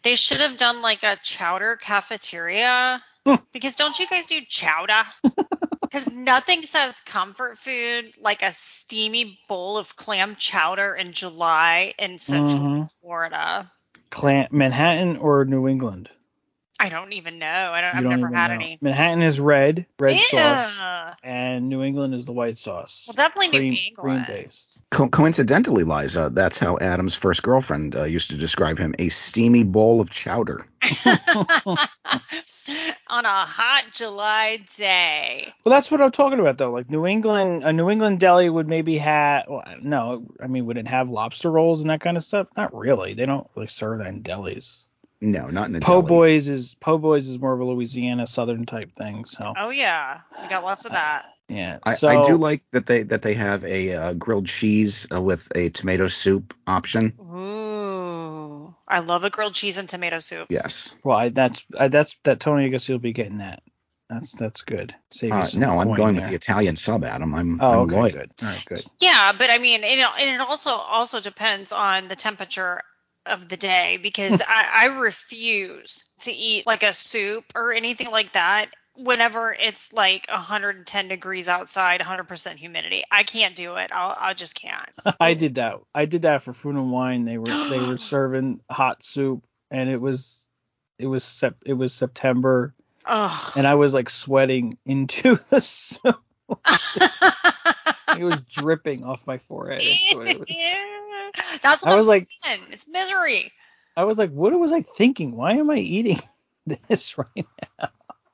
[0.03, 3.03] they should have done like a chowder cafeteria.
[3.27, 3.37] Hmm.
[3.53, 5.05] Because don't you guys do chowder?
[5.81, 12.19] Because nothing says comfort food like a steamy bowl of clam chowder in July in
[12.19, 12.97] Central Mhm.
[13.01, 13.71] Florida.
[14.15, 16.09] Clan- manhattan or new england
[16.81, 17.47] I don't even know.
[17.47, 17.93] I don't.
[17.93, 18.55] You I've don't never had know.
[18.57, 18.79] any.
[18.81, 20.23] manhattan is red red Ew.
[20.23, 20.81] sauce
[21.23, 24.27] and new england is the white sauce Well, definitely cream, New England.
[24.27, 28.95] cream based Co- coincidentally, Liza, that's how Adam's first girlfriend uh, used to describe him:
[28.99, 30.67] a steamy bowl of chowder.
[33.15, 35.53] On a hot July day.
[35.65, 36.73] Well, that's what I'm talking about though.
[36.73, 39.45] Like New England, a New England deli would maybe have.
[39.49, 42.49] Well, no, I mean, would it have lobster rolls and that kind of stuff?
[42.57, 43.15] Not really.
[43.15, 44.83] They don't really serve that in delis.
[45.21, 46.09] No, not in a Po' deli.
[46.09, 49.25] boys is Po' boys is more of a Louisiana Southern type thing.
[49.27, 51.27] So Oh yeah, we got lots of that.
[51.49, 51.79] yeah.
[51.85, 55.23] I, so, I do like that they that they have a uh, grilled cheese uh,
[55.23, 57.13] with a tomato soup option.
[57.21, 57.74] Ooh,
[58.87, 60.49] I love a grilled cheese and tomato soup.
[60.51, 60.95] Yes.
[61.03, 62.67] Well, I, that's I, that's that Tony.
[62.67, 63.63] I guess you'll be getting that.
[64.11, 64.95] That's that's good.
[65.11, 66.23] Save Uh, no, I'm going there.
[66.23, 67.35] with the Italian sub, Adam.
[67.35, 68.11] I'm, Oh, I'm okay, loyal.
[68.11, 68.31] good.
[68.43, 68.85] All right, good.
[69.01, 72.83] Yeah, but I mean, it, and it also also depends on the temperature
[73.27, 78.33] of the day because I, I refuse to eat like a soup or anything like
[78.35, 83.03] that whenever it's like 110 degrees outside, 100% humidity.
[83.11, 83.91] I can't do it.
[83.93, 84.89] I'll, I just can't.
[85.21, 85.81] I did that.
[85.95, 87.25] I did that for food and wine.
[87.25, 90.49] They were they were serving hot soup, and it was
[90.99, 93.53] it was sep- it was September, Ugh.
[93.57, 96.21] and I was like sweating into the soup.
[98.17, 99.83] It was dripping off my forehead.
[99.83, 100.49] That's what it was.
[101.63, 102.61] That's what I was like- saying.
[102.71, 103.51] It's misery.
[103.97, 105.35] I was like, what was I thinking?
[105.35, 106.21] Why am I eating
[106.89, 107.47] this right
[107.81, 107.89] now?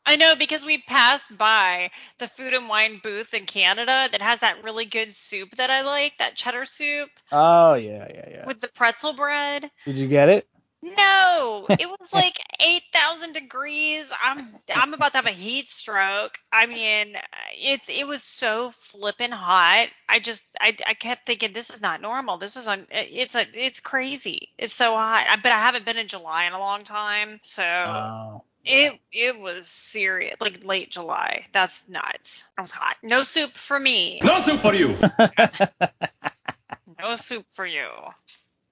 [0.06, 4.40] I know because we passed by the food and wine booth in Canada that has
[4.40, 8.46] that really good soup that I like, that cheddar soup Oh yeah, yeah, yeah.
[8.46, 9.70] with the pretzel bread.
[9.84, 10.46] Did you get it?
[10.82, 14.10] No, it was like 8,000 degrees.
[14.22, 16.38] I'm I'm about to have a heat stroke.
[16.50, 17.16] I mean,
[17.52, 19.88] it's it was so flippin' hot.
[20.08, 22.38] I just I, I kept thinking this is not normal.
[22.38, 24.48] This is un, it's a it's crazy.
[24.56, 25.26] It's so hot.
[25.28, 28.42] I, but I haven't been in July in a long time, so Oh.
[28.64, 30.36] it it was serious.
[30.40, 31.44] Like late July.
[31.52, 32.44] That's nuts.
[32.56, 32.96] It was hot.
[33.02, 34.20] No soup for me.
[34.24, 34.96] No soup for you.
[36.98, 37.88] No soup for you.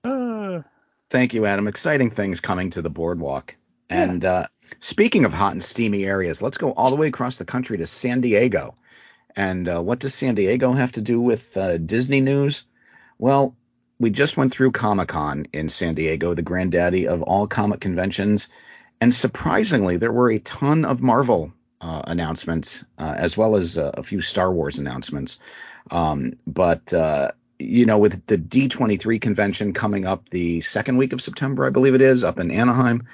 [0.05, 0.61] Uh,
[1.11, 1.69] Thank you, Adam.
[1.69, 3.55] Exciting things coming to the boardwalk.
[3.89, 4.47] And uh,
[4.81, 7.87] speaking of hot and steamy areas, let's go all the way across the country to
[7.87, 8.77] San Diego.
[9.35, 12.67] And uh, what does San Diego have to do with uh, Disney news?
[13.19, 13.57] Well,
[13.99, 18.49] we just went through Comic Con in San Diego, the granddaddy of all comic conventions.
[19.01, 23.93] And surprisingly, there were a ton of Marvel uh, announcements, uh, as well as uh,
[23.95, 25.41] a few Star Wars announcements.
[25.91, 31.21] Um, but uh, you know, with the D23 convention coming up the second week of
[31.21, 33.07] September, I believe it is, up in Anaheim,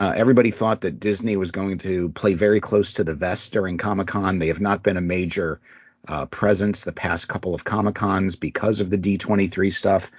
[0.00, 3.78] uh, everybody thought that Disney was going to play very close to the vest during
[3.78, 4.38] Comic Con.
[4.38, 5.60] They have not been a major
[6.08, 10.10] uh, presence the past couple of Comic Cons because of the D23 stuff.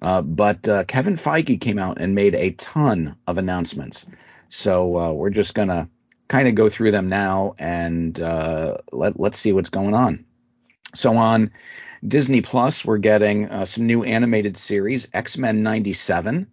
[0.00, 4.04] Uh, but uh, Kevin Feige came out and made a ton of announcements.
[4.48, 5.88] So uh, we're just going to
[6.26, 10.24] kind of go through them now and uh, let, let's see what's going on.
[10.94, 11.52] So on
[12.06, 16.48] Disney Plus, we're getting uh, some new animated series, X Men 97,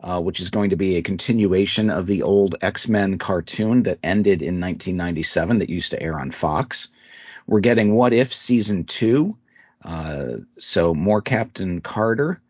[0.00, 3.98] uh, which is going to be a continuation of the old X Men cartoon that
[4.02, 6.88] ended in 1997 that used to air on Fox.
[7.46, 9.36] We're getting What If Season 2,
[9.84, 10.24] uh,
[10.58, 12.40] so more Captain Carter.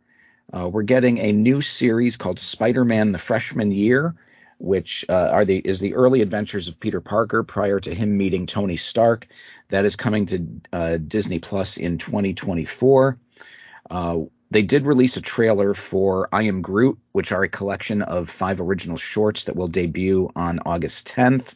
[0.53, 4.15] Uh, we're getting a new series called Spider Man the Freshman Year,
[4.59, 8.47] which uh, are the is the early adventures of Peter Parker prior to him meeting
[8.47, 9.29] Tony Stark.
[9.69, 13.19] That is coming to uh, Disney Plus in 2024.
[13.91, 14.19] Uh,
[14.51, 18.61] they did release a trailer for I Am Groot, which are a collection of five
[18.61, 21.55] original shorts that will debut on August 10th.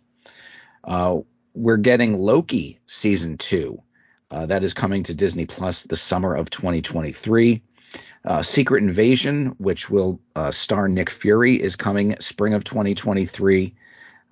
[0.82, 1.18] Uh,
[1.54, 3.82] we're getting Loki season two.
[4.30, 7.62] Uh, that is coming to Disney Plus the summer of 2023.
[8.28, 13.74] Uh, Secret Invasion, which will uh, star Nick Fury, is coming spring of 2023.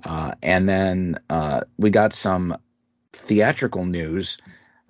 [0.05, 2.59] Uh, and then uh, we got some
[3.15, 4.37] theatrical news,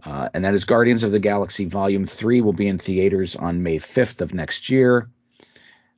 [0.05, 3.62] uh, and that is Guardians of the Galaxy Volume 3 will be in theaters on
[3.62, 5.09] May 5th of next year.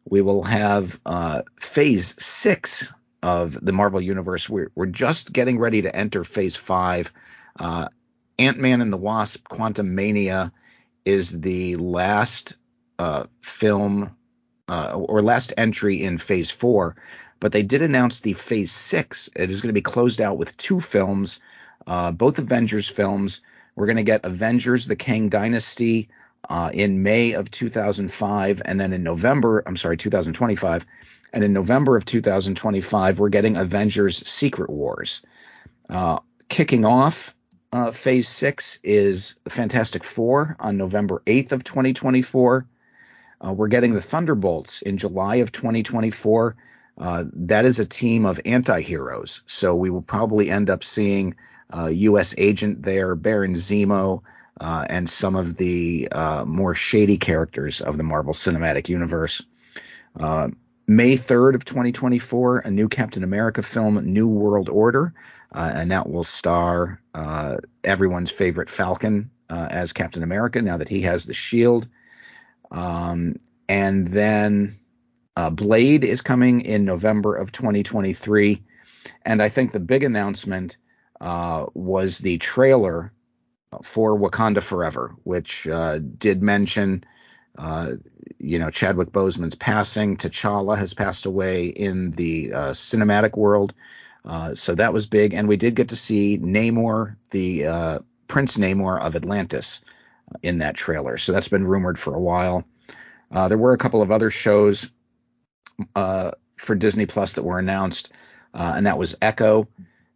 [0.04, 2.92] We will have uh, Phase 6
[3.22, 4.50] of the Marvel Universe.
[4.50, 7.10] We're, we're just getting ready to enter Phase 5.
[7.58, 7.88] Uh,
[8.38, 10.52] Ant Man and the Wasp Quantumania
[11.06, 12.58] is the last
[12.98, 14.16] uh, film
[14.68, 16.96] uh, or last entry in Phase 4
[17.40, 19.30] but they did announce the Phase Six.
[19.36, 21.40] It is going to be closed out with two films,
[21.86, 23.42] uh, both Avengers films.
[23.76, 26.08] We're going to get Avengers: The Kang Dynasty
[26.48, 30.86] uh, in May of 2005, and then in November, I'm sorry, 2025,
[31.32, 35.22] and in November of 2025, we're getting Avengers: Secret Wars.
[35.88, 37.34] Uh, kicking off
[37.72, 42.66] uh, Phase Six is Fantastic Four on November 8th of 2024.
[43.44, 46.56] Uh, we're getting the Thunderbolts in July of 2024
[46.98, 49.42] uh, that is a team of anti-heroes.
[49.46, 51.36] So we will probably end up seeing
[51.72, 52.34] uh, U.S.
[52.36, 54.22] Agent there, Baron Zemo,
[54.60, 59.46] uh, and some of the uh, more shady characters of the Marvel Cinematic Universe.
[60.18, 60.48] Uh,
[60.88, 65.12] May 3rd of 2024, a new Captain America film, New World Order,
[65.52, 67.00] and that will star
[67.84, 71.86] everyone's favorite Falcon as Captain America now that he has the shield.
[72.70, 73.36] Um,
[73.68, 74.78] and then
[75.36, 78.62] uh, Blade is coming in November of 2023,
[79.24, 80.76] and I think the big announcement
[81.20, 83.12] uh, was the trailer
[83.82, 87.04] for Wakanda Forever, which uh, did mention,
[87.58, 87.92] uh,
[88.38, 90.16] you know, Chadwick Boseman's passing.
[90.16, 93.74] T'Challa has passed away in the uh, cinematic world,
[94.24, 99.00] uh, so that was big, and we did get to see Namor, the Prince Namor
[99.00, 99.82] of Atlantis,
[100.42, 101.16] in that trailer.
[101.16, 102.64] So that's been rumored for a while.
[103.30, 104.90] there were a couple of other shows
[105.94, 108.10] uh, for Disney Plus that were announced,
[108.54, 109.68] uh, and that was Echo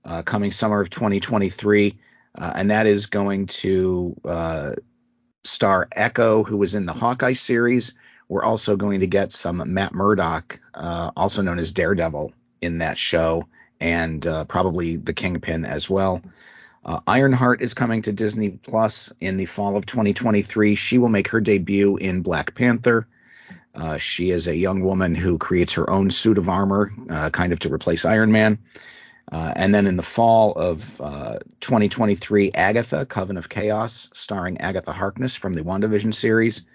[0.05, 1.98] uh, coming summer of 2023,
[2.37, 4.72] uh, and that is going to uh,
[5.44, 7.94] star Echo, who was in the Hawkeye series.
[8.29, 13.46] We're also going to get some Matt Murdock, also known as Daredevil, in that show,
[13.79, 16.22] and probably the Kingpin as well.
[16.84, 20.74] Uh, Ironheart is coming to Disney Plus in the fall of 2023.
[20.74, 23.06] She will make her debut in Black Panther.
[23.74, 27.52] Uh, she is a young woman who creates her own suit of armor, uh, kind
[27.52, 28.58] of to replace Iron Man.
[29.30, 34.92] Uh, and then in the fall of uh, 2023, Agatha, Coven of Chaos, starring Agatha
[34.92, 36.66] Harkness from the WandaVision series.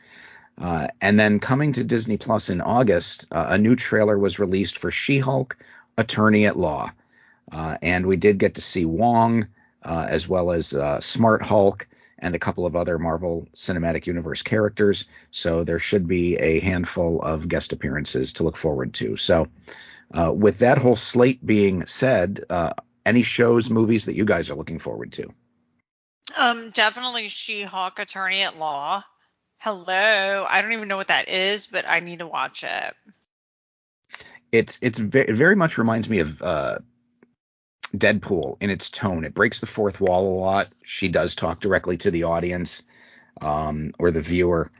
[0.57, 4.89] Uh, and then coming to Disney Plus in August, a new trailer was released for
[4.89, 5.57] She Hulk,
[5.97, 6.91] Attorney at Law.
[7.51, 9.47] and we did get to see Wong,
[9.83, 11.87] as well as Smart Hulk
[12.19, 15.05] and a couple of other Marvel Cinematic Universe characters.
[15.31, 19.15] So there should be a handful of guest appearances to look forward to.
[19.17, 19.47] So,
[20.13, 22.73] uh, with that whole slate being said, uh,
[23.05, 25.29] any shows, movies that you guys are looking forward to?
[26.35, 29.03] Um, definitely She-Hulk Attorney at Law.
[29.59, 32.93] Hello, I don't even know what that is, but I need to watch it.
[34.51, 36.79] It's it's very, it very much reminds me of uh,
[37.95, 39.23] Deadpool in its tone.
[39.23, 40.69] It breaks the fourth wall a lot.
[40.83, 42.81] She does talk directly to the audience
[43.41, 44.71] um, or the viewer.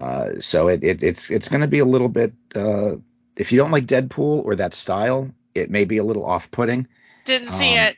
[0.00, 2.32] Uh, so it, it, it's it's going to be a little bit.
[2.54, 2.96] Uh,
[3.36, 6.86] if you don't like Deadpool or that style, it may be a little off-putting.
[7.24, 7.96] Didn't see um, it.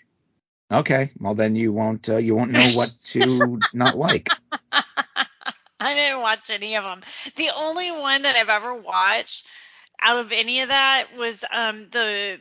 [0.71, 4.29] Okay, well then you won't uh, you won't know what to not like.
[5.81, 7.01] I didn't watch any of them.
[7.37, 9.47] The only one that I've ever watched
[10.01, 12.39] out of any of that was um the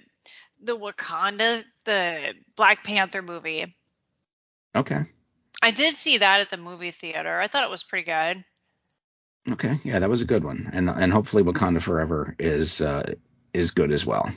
[0.62, 3.76] the Wakanda, the Black Panther movie.
[4.76, 5.06] Okay.
[5.62, 7.39] I did see that at the movie theater.
[7.39, 8.43] I thought it was pretty good.
[9.50, 13.13] Okay, yeah, that was a good one, and and hopefully Wakanda Forever is uh,
[13.54, 14.30] is good as well.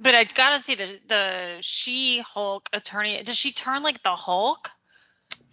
[0.00, 3.22] But I gotta see the the She Hulk attorney.
[3.22, 4.70] Does she turn like the Hulk?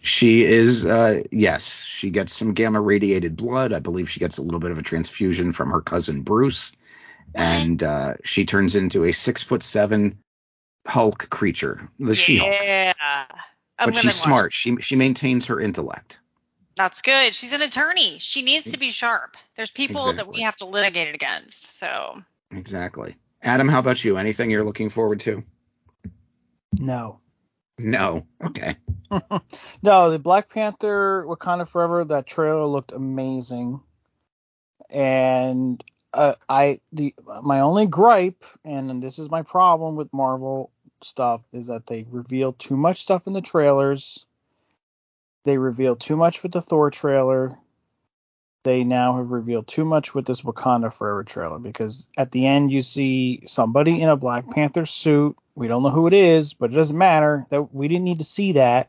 [0.00, 1.82] She is, uh, yes.
[1.84, 3.72] She gets some gamma radiated blood.
[3.72, 6.72] I believe she gets a little bit of a transfusion from her cousin Bruce
[7.34, 10.18] and uh, she turns into a six foot seven
[10.86, 12.14] Hulk creature, the yeah.
[12.14, 12.52] She-Hulk.
[12.62, 13.26] Yeah,
[13.78, 14.52] but she's smart.
[14.52, 16.20] She she maintains her intellect.
[16.76, 17.34] That's good.
[17.34, 18.18] She's an attorney.
[18.18, 19.36] She needs to be sharp.
[19.54, 20.16] There's people exactly.
[20.16, 21.78] that we have to litigate it against.
[21.78, 22.20] So
[22.50, 23.16] exactly.
[23.42, 24.16] Adam, how about you?
[24.16, 25.44] Anything you're looking forward to?
[26.78, 27.20] No.
[27.78, 28.26] No.
[28.42, 28.76] Okay.
[29.82, 33.80] no, the Black Panther Wakanda Forever that trailer looked amazing
[34.90, 35.82] and
[36.14, 40.70] uh, I the my only gripe, and this is my problem with Marvel
[41.02, 44.24] stuff, is that they reveal too much stuff in the trailers.
[45.44, 47.58] They reveal too much with the Thor trailer.
[48.62, 52.72] They now have revealed too much with this Wakanda Forever trailer because at the end
[52.72, 55.36] you see somebody in a Black Panther suit.
[55.54, 57.46] We don't know who it is, but it doesn't matter.
[57.50, 58.88] That we didn't need to see that.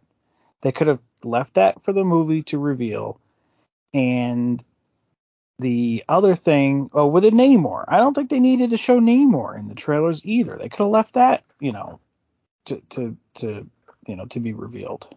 [0.61, 3.19] They could have left that for the movie to reveal.
[3.93, 4.63] And
[5.59, 9.57] the other thing, oh, with a Namor, I don't think they needed to show Namor
[9.57, 10.57] in the trailers either.
[10.57, 11.99] They could have left that, you know,
[12.65, 13.67] to to to
[14.07, 15.13] you know to be revealed.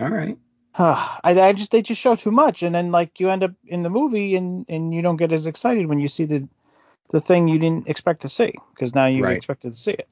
[0.00, 0.38] All right.
[0.78, 3.82] I, I just they just show too much, and then like you end up in
[3.82, 6.48] the movie and and you don't get as excited when you see the
[7.10, 9.36] the thing you didn't expect to see because now you Right.
[9.36, 10.08] expected to see it.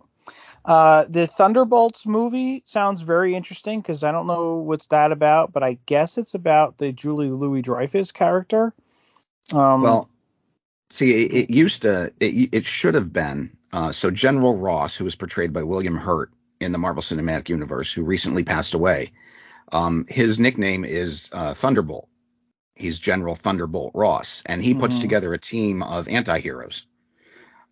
[0.65, 5.63] Uh, the Thunderbolts movie sounds very interesting because I don't know what's that about, but
[5.63, 8.75] I guess it's about the Julia Louis Dreyfus character.
[9.53, 10.09] Um, Well,
[10.91, 13.57] see, it, it used to, it, it should have been.
[13.73, 17.93] Uh, so General Ross, who was portrayed by William Hurt in the Marvel Cinematic Universe,
[17.93, 19.13] who recently passed away,
[19.73, 22.09] um, his nickname is uh, Thunderbolt.
[22.75, 25.01] He's General Thunderbolt Ross, and he puts Mhm.
[25.03, 26.87] together a team of anti-heroes.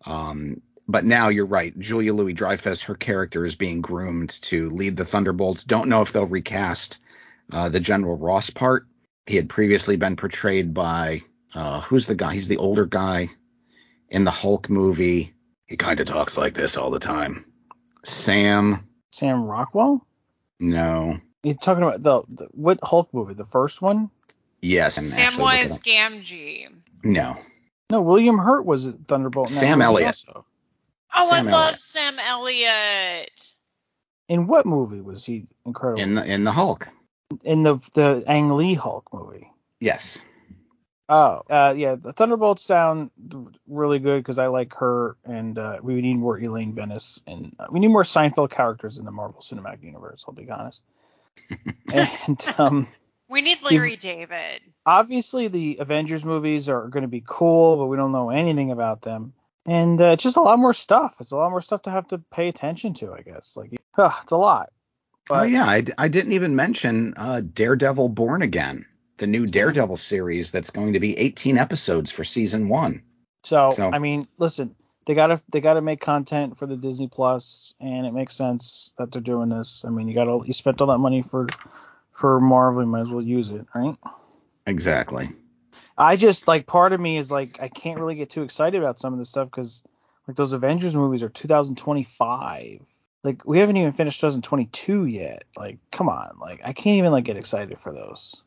[0.05, 4.95] Um, but now you're right, Julia Louis Dreyfus, her character is being groomed to lead
[4.95, 5.63] the Thunderbolts.
[5.63, 7.01] Don't know if they'll recast
[7.51, 8.87] uh, the General Ross part.
[9.25, 11.21] He had previously been portrayed by
[11.53, 12.33] uh, who's the guy?
[12.33, 13.29] He's the older guy
[14.09, 15.33] in the Hulk movie.
[15.67, 17.45] He kind of talks like this all the time.
[18.03, 20.05] Sam, Sam Rockwell.
[20.59, 23.33] no, You're talking about the, the what Hulk movie?
[23.33, 24.09] The first one?
[24.61, 26.67] yes, I'm actually looking Samwise Gamgee.
[27.03, 27.37] No,
[27.91, 29.49] No, William Hurt was Thunderbolt.
[29.49, 30.07] Sam movie Elliott.
[30.07, 30.45] also.
[31.15, 33.53] Oh, Sam I love Sam Elliott.
[34.27, 36.01] In what movie was he incredible?
[36.01, 36.87] in the in the Hulk.
[37.43, 39.49] in the the Ang Lee Hulk movie.
[39.79, 40.21] Yes,
[41.11, 43.09] Oh, uh, yeah, the Thunderbolts sound
[43.67, 47.65] really good because I like her, and uh, we need more Elaine Benes, and uh,
[47.71, 50.23] we need more Seinfeld characters in the Marvel Cinematic Universe.
[50.27, 50.83] I'll be honest.
[51.91, 52.87] and um,
[53.27, 54.61] We need Larry David.
[54.85, 59.01] obviously, the Avengers movies are going to be cool, but we don't know anything about
[59.01, 59.33] them.
[59.65, 61.17] And uh, it's just a lot more stuff.
[61.19, 63.57] It's a lot more stuff to have to pay attention to, I guess.
[63.57, 64.69] Like, uh, it's a lot.
[65.31, 68.85] oh yeah, I, d- I didn't even mention uh, Daredevil Born Again,
[69.19, 73.03] the new Daredevil series that's going to be 18 episodes for season one.
[73.43, 77.73] So, So- I mean, listen, they gotta they gotta make content for the Disney Plus,
[77.79, 79.83] and it makes sense that they're doing this.
[79.85, 81.47] I mean, you gotta you spent all that money for
[82.11, 83.95] for Marvel, you might as well use it, right?
[84.67, 85.29] Exactly.
[85.97, 88.99] I just like part of me is like I can't really get too excited about
[88.99, 89.83] some of this stuff because
[90.27, 92.81] like those Avengers movies are 2025.
[93.23, 95.43] Like we haven't even finished 2022 yet.
[95.57, 98.43] Like come on, like I can't even like get excited for those.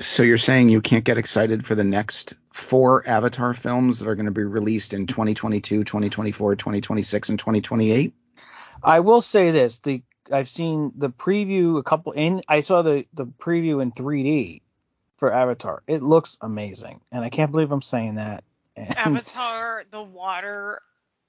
[0.00, 4.14] So you're saying you can't get excited for the next four Avatar films that are
[4.14, 8.14] going to be released in 2022, 2024, 2026, and 2028?
[8.82, 12.42] I will say this: the I've seen the preview a couple in.
[12.48, 14.62] I saw the the preview in 3D
[15.18, 15.82] for Avatar.
[15.86, 18.44] It looks amazing, and I can't believe I'm saying that.
[18.76, 20.80] And Avatar, the water.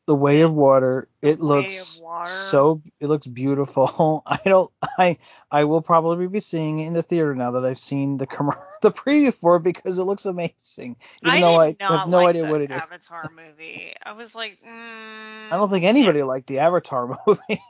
[0.07, 2.29] The Way of Water, it looks Water.
[2.29, 2.81] so.
[2.99, 4.23] It looks beautiful.
[4.27, 4.71] I don't.
[4.97, 5.17] I
[5.49, 8.51] I will probably be seeing it in the theater now that I've seen the com-
[8.81, 10.95] the preview for it because it looks amazing.
[11.21, 12.77] Even I though did I not have no like idea the what it is.
[12.77, 13.93] Avatar movie.
[14.05, 17.61] I was like, mm, I don't think anybody liked the Avatar movie.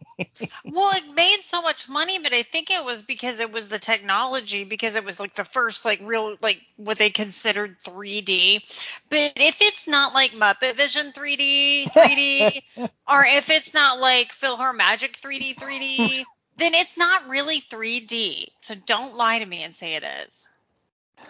[0.66, 3.80] Well, it made so much money, but I think it was because it was the
[3.80, 8.62] technology, because it was like the first like real like what they considered 3D.
[9.10, 12.62] But if it's not like Muppet Vision 3D, 3D,
[13.08, 16.24] or if it's not like PhilharMagic 3D, 3D,
[16.58, 18.48] then it's not really 3D.
[18.62, 20.48] So don't lie to me and say it is.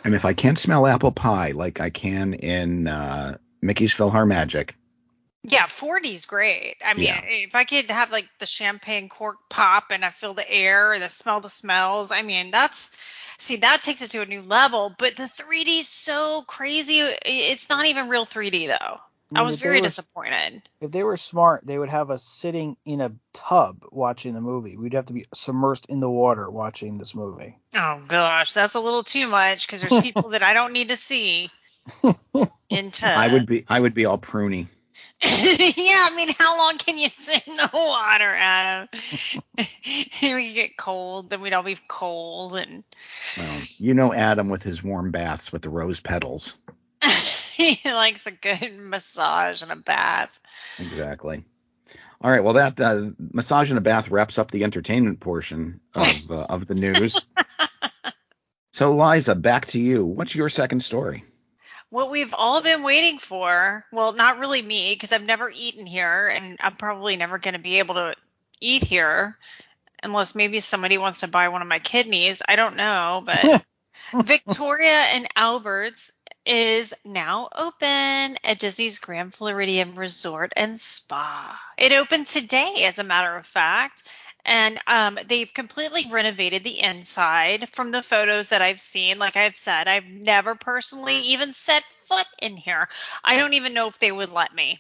[0.06, 4.72] And if I can't smell apple pie like I can in uh, Mickey's PhilharMagic,
[5.44, 6.76] Yeah, 4D's great.
[6.86, 7.22] I mean, Yeah.
[7.24, 11.02] if I could have like the champagne cork pop and I feel the air and
[11.04, 12.92] the smell the smells, I mean, that's
[13.40, 14.94] see that takes it to a new level.
[14.98, 17.00] But the 3D's so crazy.
[17.00, 18.98] It's not even real 3D though.
[19.34, 20.62] I mean, was very were- disappointed.
[20.82, 24.78] If they were smart, they would have us sitting in a tub watching the movie.
[24.78, 27.58] We'd have to be submersed in the water watching this movie.
[27.76, 30.98] Oh gosh, that's a little too much because there's people that I don't need to
[30.98, 31.50] see
[32.70, 33.08] into.
[33.08, 34.68] I would be I would be all pruny.
[35.22, 38.88] yeah, I mean, how long can you sit in the water, Adam?
[40.22, 42.84] we get cold, then we'd all be cold, and
[43.38, 46.58] Well, you know Adam with his warm baths with the rose petals.
[47.58, 50.40] he likes a good massage and a bath.
[50.80, 51.44] Exactly.
[52.22, 52.44] All right.
[52.44, 56.66] Well, that uh, massage and a bath wraps up the entertainment portion of uh, of
[56.66, 57.26] the news.
[58.74, 60.06] so, Liza, back to you.
[60.06, 61.24] What's your second story?
[61.90, 63.86] what we've all been waiting for.
[63.92, 67.60] Well, not really me, because I've never eaten here, and I'm probably never going to
[67.60, 68.16] be able to
[68.60, 69.38] eat here
[70.04, 72.42] unless maybe somebody wants to buy one of my kidneys.
[72.48, 73.66] I don't know, but
[74.24, 76.12] Victoria and Albert's
[76.46, 81.60] is now open at Disney's Grand Floridian Resort and Spa.
[81.78, 84.04] It opened today, as a matter of fact.
[84.46, 89.18] And um, they've completely renovated the inside from the photos that I've seen.
[89.18, 92.88] Like I've said, I've never personally even set foot in here.
[93.24, 94.80] I don't even know if they would let me.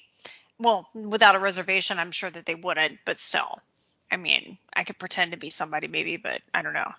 [0.59, 3.59] Well, without a reservation, I'm sure that they wouldn't, but still.
[4.11, 6.91] I mean, I could pretend to be somebody maybe, but I don't know.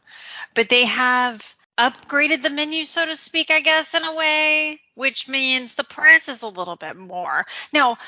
[0.57, 5.29] But they have upgraded the menu, so to speak, I guess, in a way, which
[5.29, 7.45] means the price is a little bit more.
[7.73, 7.99] Now,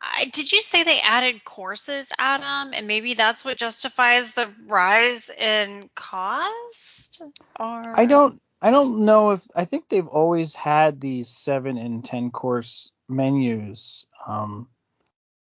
[0.00, 2.72] I, did you say they added courses, Adam?
[2.74, 7.22] And maybe that's what justifies the rise in cost?
[7.58, 12.04] Or I don't I don't know if I think they've always had these seven and
[12.04, 14.06] ten course menus.
[14.26, 14.68] Um,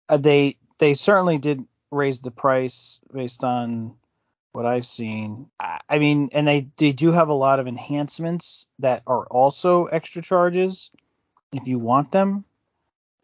[0.10, 3.96] uh, they they certainly did raise the price based on
[4.54, 5.48] what I've seen.
[5.60, 9.86] I, I mean, and they they do have a lot of enhancements that are also
[9.86, 10.90] extra charges
[11.52, 12.46] if you want them.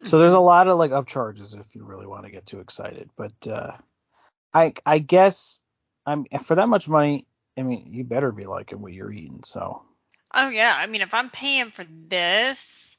[0.02, 3.10] So there's a lot of like upcharges if you really want to get too excited.
[3.16, 3.72] But uh,
[4.52, 5.60] I I guess
[6.04, 7.26] I'm for that much money.
[7.56, 9.42] I mean, you better be liking what you're eating.
[9.44, 9.82] So
[10.32, 12.96] Oh yeah, I mean if I'm paying for this,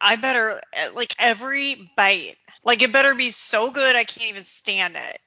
[0.00, 2.36] I better uh, like every bite.
[2.64, 5.20] Like it better be so good I can't even stand it.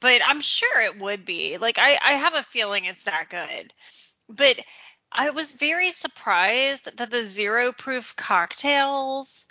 [0.00, 1.58] But I'm sure it would be.
[1.58, 3.72] Like I I have a feeling it's that good.
[4.28, 4.60] But
[5.12, 9.44] I was very surprised that the zero proof cocktails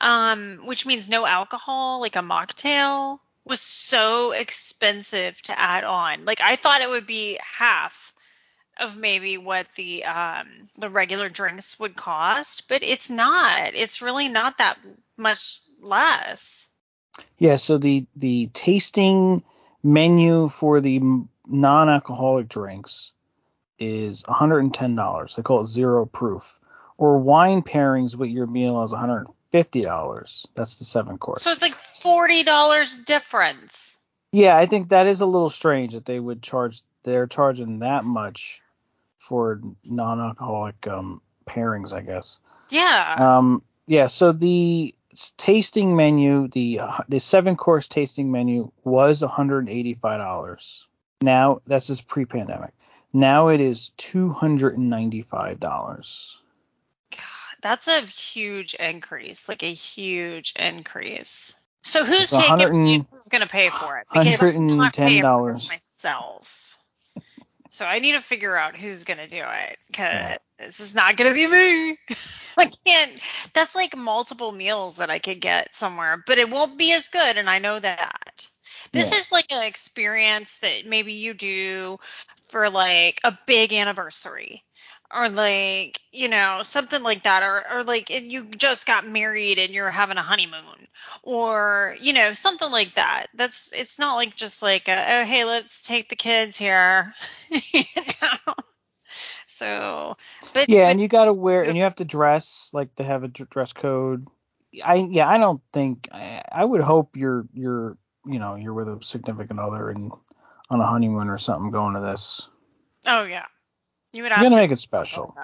[0.00, 6.24] um which means no alcohol, like a mocktail was so expensive to add on.
[6.24, 8.12] Like I thought it would be half
[8.78, 10.48] of maybe what the um
[10.78, 13.74] the regular drinks would cost, but it's not.
[13.74, 14.78] It's really not that
[15.16, 16.68] much less.
[17.38, 19.42] yeah, so the the tasting
[19.82, 21.00] menu for the
[21.46, 23.12] non-alcoholic drinks
[23.78, 25.36] is $110.
[25.36, 26.58] They call it zero proof.
[26.98, 30.46] Or wine pairings with your meal is $150.
[30.54, 31.42] That's the seven course.
[31.42, 33.96] So it's like forty dollars difference.
[34.30, 36.82] Yeah, I think that is a little strange that they would charge.
[37.02, 38.62] They're charging that much
[39.18, 42.38] for non-alcoholic um, pairings, I guess.
[42.70, 43.16] Yeah.
[43.18, 44.06] Um, yeah.
[44.06, 44.94] So the
[45.36, 50.86] tasting menu, the uh, the seven course tasting menu was 185 dollars.
[51.20, 52.72] Now that's just pre-pandemic.
[53.12, 56.40] Now it is 295 dollars.
[57.10, 57.20] God,
[57.60, 61.54] That's a huge increase, like a huge increase.
[61.82, 63.06] So who's It's taking 100 and- it?
[63.10, 64.06] Who's going to pay for it?
[64.12, 65.68] Because I'm not paying for $110.
[65.68, 66.61] myself.
[67.72, 70.38] So I need to figure out who's going to do it because Yeah.
[70.58, 71.98] this is not going to be me.
[72.58, 73.20] I can't.
[73.54, 77.38] That's like multiple meals that I could get somewhere, but it won't be as good,
[77.38, 78.48] and I know that.
[78.92, 79.18] This Yeah.
[79.18, 81.98] is like an experience that maybe you do
[82.50, 84.64] for like a big anniversary
[85.14, 89.72] or like you know something like that or or like you just got married and
[89.72, 90.88] you're having a honeymoon
[91.22, 95.44] or you know something like that that's it's not like just like a, oh hey
[95.44, 97.14] let's take the kids here
[97.50, 97.82] you
[98.22, 98.54] know
[99.46, 100.16] so
[100.54, 103.04] but Yeah, but- and you got to wear, and you have to dress like to
[103.04, 104.26] have a dress code.
[104.84, 108.88] I yeah, I don't think I, I would hope you're you're you know you're with
[108.88, 110.10] a significant other and
[110.70, 112.48] on a honeymoon or something going to this.
[113.06, 113.44] oh yeah
[114.12, 115.34] you would You have gotta to make it special.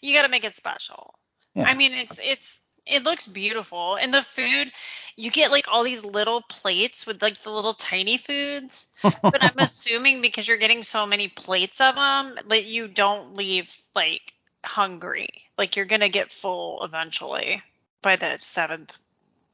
[0.00, 1.14] you got to make it special
[1.54, 1.64] Yeah.
[1.64, 4.72] I mean, it's it's it looks beautiful, and the food
[5.16, 8.86] you get like all these little plates with like the little tiny foods.
[9.22, 13.74] But I'm assuming because you're getting so many plates of them that you don't leave
[13.94, 14.32] like
[14.64, 15.28] hungry.
[15.58, 17.62] Like you're gonna get full eventually
[18.02, 18.98] by the seventh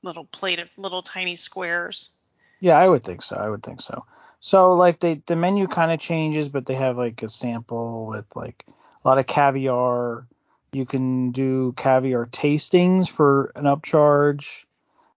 [0.03, 2.11] little plate of little tiny squares.
[2.61, 3.37] Yeah, I would think so.
[3.37, 4.05] I would think so.
[4.41, 8.25] So like they the menu kind of changes, but they have like a sample with
[8.37, 8.65] like
[9.05, 10.27] a lot of caviar.
[10.73, 14.65] You can do caviar tastings for an upcharge.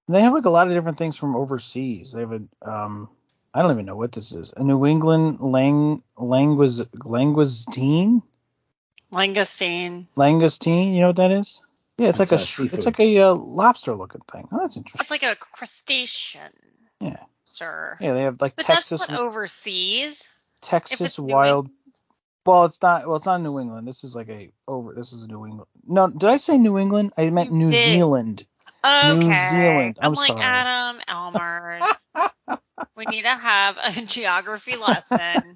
[0.08, 2.14] And they have like a lot of different things from overseas.
[2.14, 3.10] They have a um
[3.54, 4.54] I don't even know what this is.
[4.56, 8.24] A New England lang languis langoustine
[9.12, 10.08] Langoustine.
[10.16, 10.94] langoustine.
[10.94, 11.62] You know what that is?
[12.02, 12.80] Yeah, it's That's, like a seafood.
[12.80, 14.48] it's like a uh, lobster looking thing.
[14.52, 15.02] Oh, that's interesting.
[15.02, 16.52] It's like a crustacean.
[17.00, 17.18] Yeah.
[17.46, 17.96] Sir.
[18.02, 20.28] Yeah, they have like But Texas that's what overseas.
[20.62, 21.70] Texas it's New wild.
[22.44, 23.06] Well, it's not.
[23.06, 23.88] Well, it's not New England.
[23.88, 24.96] This is like a over.
[24.96, 25.68] This is a New England.
[25.86, 27.14] No, did I say New England?
[27.20, 27.86] I meant You New did.
[27.86, 28.48] Zealand.
[28.84, 29.14] Okay.
[29.14, 30.00] New Zealand.
[30.02, 30.42] I'm like sorry.
[30.42, 32.10] Adam Elmers.
[32.96, 35.56] we need to have a geography lesson.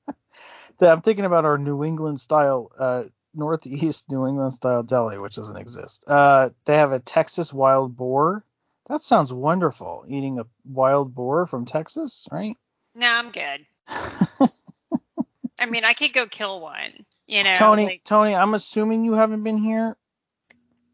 [0.80, 3.04] I'm thinking about our New England style uh,
[3.34, 6.04] Northeast New England style deli, which doesn't exist.
[6.06, 8.44] Uh, they have a Texas wild boar.
[8.88, 10.04] That sounds wonderful.
[10.08, 12.56] Eating a wild boar from Texas, right?
[12.94, 13.66] No, I'm good.
[15.58, 17.04] I mean, I could go kill one.
[17.26, 19.96] You know, Tony, like- Tony, I'm assuming you haven't been here.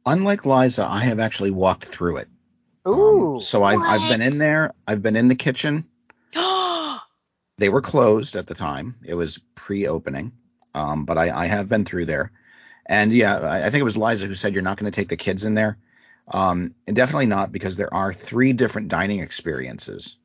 [0.07, 2.29] Unlike Liza, I have actually walked through it.
[2.85, 3.41] Um, Ooh.
[3.41, 4.75] so I've, I've been in there.
[4.87, 5.87] I've been in the kitchen.
[7.57, 8.97] They were closed at the time.
[9.05, 10.33] It was pre-opening,
[10.75, 12.33] um, but I, I have been through there.
[12.87, 15.09] And yeah, I, I think it was Liza who said you're not going to take
[15.09, 15.79] the kids in there.
[16.29, 20.17] Um, and definitely not because there are three different dining experiences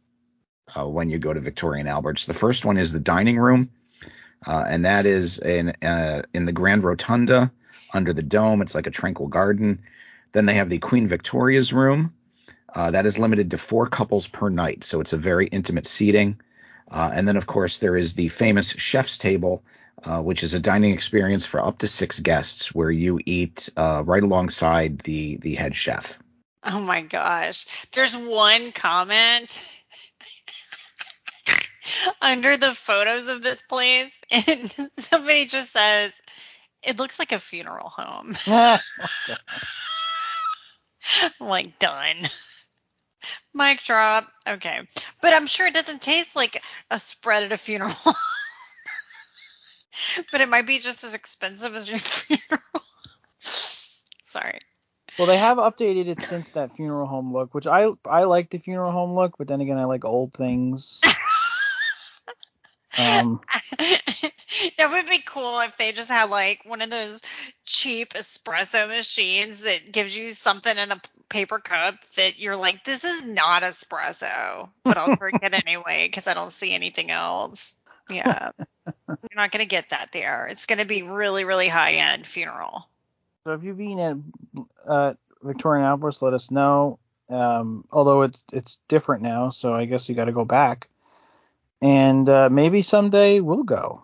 [0.75, 2.25] uh, when you go to Victoria and Albert's.
[2.25, 3.71] The first one is the dining room,
[4.45, 7.51] uh, and that is in uh, in the Grand Rotunda
[7.93, 8.61] under the dome.
[8.61, 9.81] It's like a tranquil garden.
[10.31, 12.13] Then they have the Queen Victoria's room.
[12.73, 16.39] Uh, that is limited to four couples per night, so it's a very intimate seating.
[16.89, 19.63] Uh, and then, of course, there is the famous chef's table,
[20.03, 24.03] uh, which is a dining experience for up to six guests, where you eat uh,
[24.05, 26.19] right alongside the the head chef.
[26.63, 27.65] Oh my gosh.
[27.93, 29.63] There's one comment
[32.21, 36.11] under the photos of this place, and somebody just says,
[36.83, 38.35] it looks like a funeral home.
[41.39, 42.17] Like, done.
[43.53, 44.27] Mic drop.
[44.47, 44.81] Okay.
[45.21, 47.91] But I'm sure it doesn't taste like a spread at a funeral.
[50.31, 52.83] But it might be just as expensive as your funeral.
[53.39, 54.59] Sorry.
[55.17, 58.59] well, they have updated it since that funeral home look, which I I like the
[58.59, 61.01] funeral home look, but then again, I like old things.
[62.97, 63.39] Um,
[64.77, 67.21] that would be cool if they just had like one of those
[67.63, 73.05] cheap espresso machines that gives you something in a paper cup that you're like, this
[73.05, 77.73] is not espresso, but I'll drink it anyway because I don't see anything else.
[78.09, 78.51] Yeah.
[79.07, 80.47] You're not going to get that there.
[80.47, 82.87] It's going to be really, really high end funeral.
[83.43, 84.17] so if you've been at
[84.87, 86.99] uh, Victoria and Albert's, let us know.
[87.29, 90.89] Um, although it's it's different now, so I guess you got to go back.
[91.81, 94.01] And uh, maybe someday we'll go.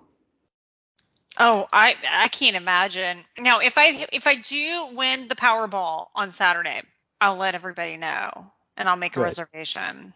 [1.38, 3.20] Oh, I I can't imagine.
[3.38, 6.84] Now, if I if I do win the Powerball on Saturday,
[7.20, 10.14] I'll let everybody know and I'll make a reservation.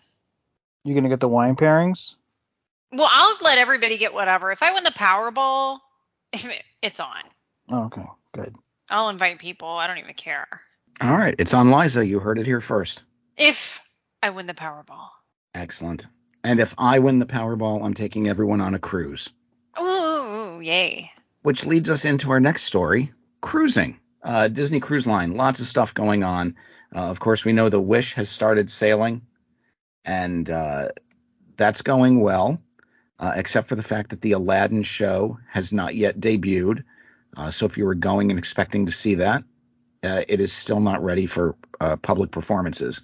[0.83, 2.15] You're gonna get the wine pairings?
[2.91, 4.51] Well, I'll let everybody get whatever.
[4.51, 5.79] If I win the Powerball,
[6.81, 7.23] it's on.
[7.69, 8.55] Oh, okay, good.
[8.89, 9.69] I'll invite people.
[9.69, 10.47] I don't even care.
[11.01, 12.05] All right, it's on Liza.
[12.05, 13.03] You heard it here first.
[13.37, 13.81] If
[14.21, 15.09] I win the Powerball.
[15.53, 16.07] Excellent.
[16.43, 19.29] And if I win the Powerball, I'm taking everyone on a cruise.
[19.79, 21.11] Ooh, yay.
[21.43, 23.99] Which leads us into our next story cruising.
[24.23, 26.55] Uh, Disney Cruise Line, lots of stuff going on.
[26.93, 29.21] Uh, of course, we know the Wish has started sailing,
[30.03, 30.89] and uh,
[31.55, 32.59] that's going well,
[33.19, 36.83] uh, except for the fact that the Aladdin show has not yet debuted.
[37.35, 39.43] Uh, so if you were going and expecting to see that,
[40.03, 43.01] uh, it is still not ready for uh, public performances.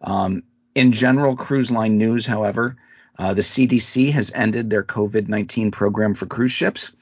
[0.00, 0.42] Um,
[0.74, 2.76] in general cruise line news, however,
[3.18, 6.92] uh, the CDC has ended their COVID 19 program for cruise ships.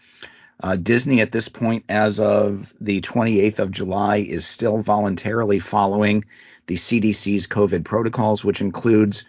[0.61, 6.25] Uh, Disney, at this point, as of the 28th of July, is still voluntarily following
[6.67, 9.25] the CDC's COVID protocols, which includes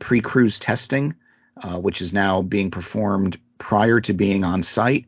[0.00, 1.14] pre cruise testing,
[1.62, 5.06] uh, which is now being performed prior to being on site,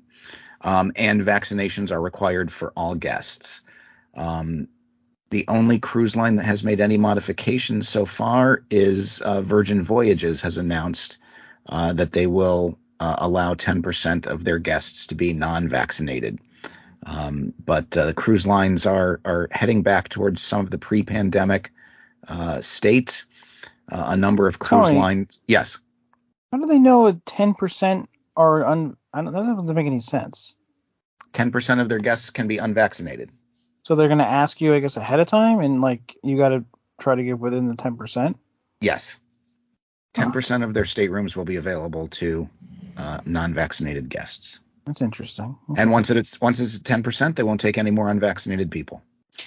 [0.62, 3.62] um, and vaccinations are required for all guests.
[4.14, 4.68] Um,
[5.30, 10.40] the only cruise line that has made any modifications so far is uh, Virgin Voyages
[10.40, 11.18] has announced
[11.68, 16.40] uh, that they will uh, allow 10% of their guests to be non-vaccinated.
[17.06, 21.72] Um, but uh, cruise lines are are heading back towards some of the pre-pandemic
[22.28, 23.26] uh, states.
[23.90, 25.78] Uh, a number of cruise lines, yes,
[26.52, 28.96] How do they know 10% are un?
[29.12, 30.54] I don't, that doesn't make any sense.
[31.32, 33.30] 10% of their guests can be unvaccinated.
[33.84, 36.64] So they're gonna ask you, I guess, ahead of time, and like you got to
[37.00, 38.34] try to get within the 10%.
[38.80, 39.20] Yes,
[40.14, 42.48] 10% of their staterooms will be available to
[42.96, 44.60] uh, non-vaccinated guests.
[44.86, 45.56] That's interesting.
[45.76, 49.02] And once it's once it's 10%, they won't take any more unvaccinated people.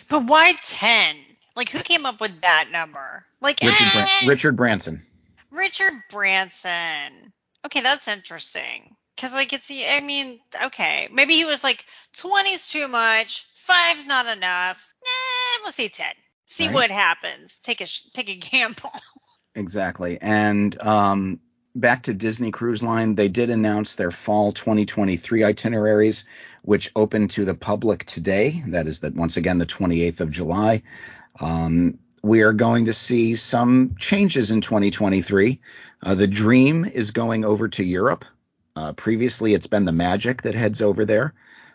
[0.09, 1.17] But why 10?
[1.55, 3.25] Like, who came up with that number?
[3.41, 5.05] Like, Richard, Bran- eh, Richard Branson.
[5.53, 7.33] Richard Branson.
[7.65, 8.95] Okay, that's interesting.
[9.17, 11.85] Cause like it's, I mean, okay, maybe he was like,
[12.17, 14.93] 20's too much, five's not enough.
[15.05, 16.07] Nah, we'll see 10.
[16.45, 16.73] See Right.
[16.73, 17.59] what happens.
[17.59, 18.91] Take a take a gamble.
[19.55, 20.17] Exactly.
[20.19, 21.39] And um,
[21.75, 26.25] back to Disney Cruise Line, they did announce their fall 2023 itineraries,
[26.63, 28.63] which open to the public today.
[28.69, 30.81] That is that once again the 28th of July.
[31.39, 35.59] Um, we are going to see some changes in 2023.
[36.01, 38.23] Uh, the Dream is going over to Europe.
[38.77, 41.33] Uh, previously, it's been the Magic that heads over there.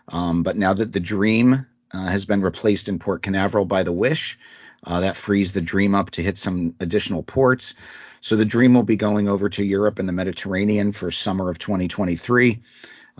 [0.08, 3.92] Um, but now that the Dream uh, has been replaced in Port Canaveral by the
[3.92, 4.38] Wish,
[4.84, 7.74] uh, that frees the Dream up to hit some additional ports.
[8.22, 11.58] So the Dream will be going over to Europe and the Mediterranean for summer of
[11.58, 12.62] 2023.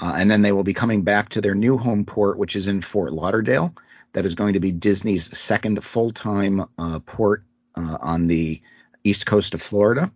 [0.01, 2.69] Uh, and then they will be coming back to their new home port, which is
[2.69, 3.75] in Fort Lauderdale.
[4.13, 7.45] That is going to be Disney's second full time uh, port
[7.77, 8.63] uh, on the
[9.05, 10.11] east coast of Florida.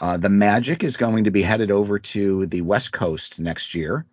[0.00, 4.06] Uh, the Magic is going to be headed over to the west coast next year,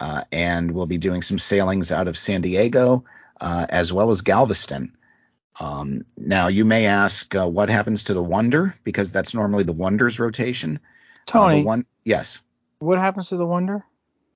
[0.00, 3.04] uh, and we'll be doing some sailings out of San Diego
[3.40, 4.96] uh, as well as Galveston.
[5.58, 9.72] Um, now, you may ask uh, what happens to the Wonder because that's normally the
[9.72, 10.80] Wonder's rotation.
[11.26, 12.40] Tony, one, yes.
[12.78, 13.84] What happens to the Wonder?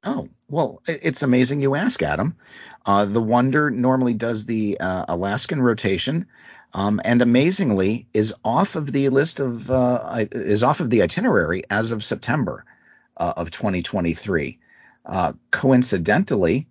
[0.04, 2.36] Oh, well, it's amazing you ask, Adam.
[2.84, 6.26] Uh, the Wonder normally does the uh, Alaskan rotation,
[6.74, 11.62] um, and amazingly is off of the list of uh, is off of the itinerary
[11.70, 12.64] as of September
[13.16, 14.58] uh, of 2023.
[15.06, 16.66] Uh, coincidentally,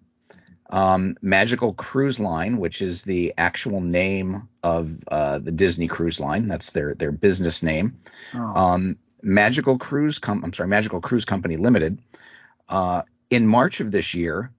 [0.69, 6.47] um, Magical Cruise Line, which is the actual name of uh, the Disney Cruise Line,
[6.47, 7.97] that's their their business name.
[8.35, 8.39] Oh.
[8.39, 11.97] Um, Magical Cruise Com- I'm sorry, Magical Cruise Company Limited
[13.33, 14.51] in March of this year,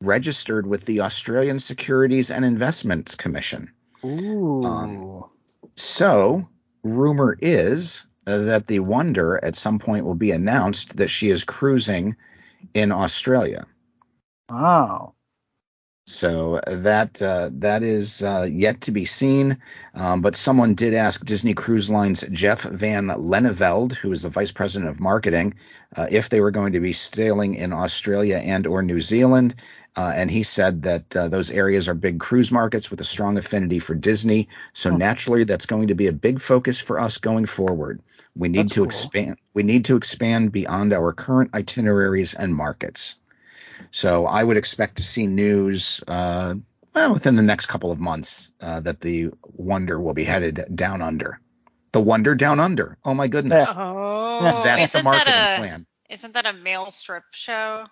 [0.00, 3.70] registered with the Australian Securities and Investments Commission.
[4.04, 4.62] Ooh.
[4.62, 5.24] Um,
[5.76, 6.48] so,
[6.82, 12.16] rumor is that the Wonder at some point will be announced that she is cruising
[12.74, 13.66] in Australia.
[14.48, 15.14] Wow.
[16.04, 19.58] So that uh, that is uh, yet to be seen.
[19.94, 24.50] Um, but someone did ask Disney Cruise Line's Jeff Van Lenneveld, who is the vice
[24.50, 25.54] president of marketing,
[25.94, 29.54] uh, if they were going to be sailing in Australia and or New Zealand.
[29.94, 33.36] Uh, and he said that uh, those areas are big cruise markets with a strong
[33.36, 34.48] affinity for Disney.
[34.72, 34.96] So oh.
[34.96, 38.00] naturally, that's going to be a big focus for us going forward.
[38.34, 38.86] We need that's to cool.
[38.86, 39.36] expand.
[39.54, 43.18] We need to expand beyond our current itineraries and markets.
[43.90, 46.54] So I would expect to see news uh,
[46.94, 51.02] well, within the next couple of months uh, that the Wonder will be headed down
[51.02, 51.40] under.
[51.92, 52.96] The Wonder Down Under.
[53.04, 53.68] Oh my goodness.
[53.68, 55.86] Oh, that's the marketing that a, plan.
[56.08, 57.84] Isn't that a male strip show?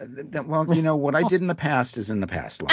[0.00, 2.62] Uh, that, well, you know what I did in the past is in the past.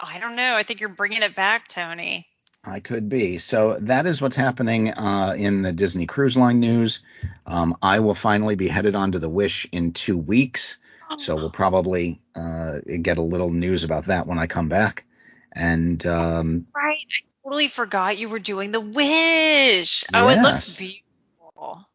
[0.00, 0.56] I don't know.
[0.56, 2.26] I think you're bringing it back, Tony.
[2.68, 3.38] I could be.
[3.38, 7.00] So that is what's happening uh, in the Disney Cruise Line news.
[7.46, 10.78] Um, I will finally be headed on to the Wish in two weeks.
[11.16, 15.04] So we'll probably uh, get a little news about that when I come back.
[15.52, 20.04] And um, right, I totally forgot you were doing the Wish.
[20.12, 20.38] Oh, yes.
[20.38, 21.86] it looks beautiful.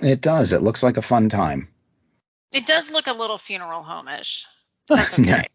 [0.00, 0.52] It does.
[0.52, 1.68] It looks like a fun time.
[2.52, 4.46] It does look a little funeral home-ish.
[4.88, 5.46] That's okay.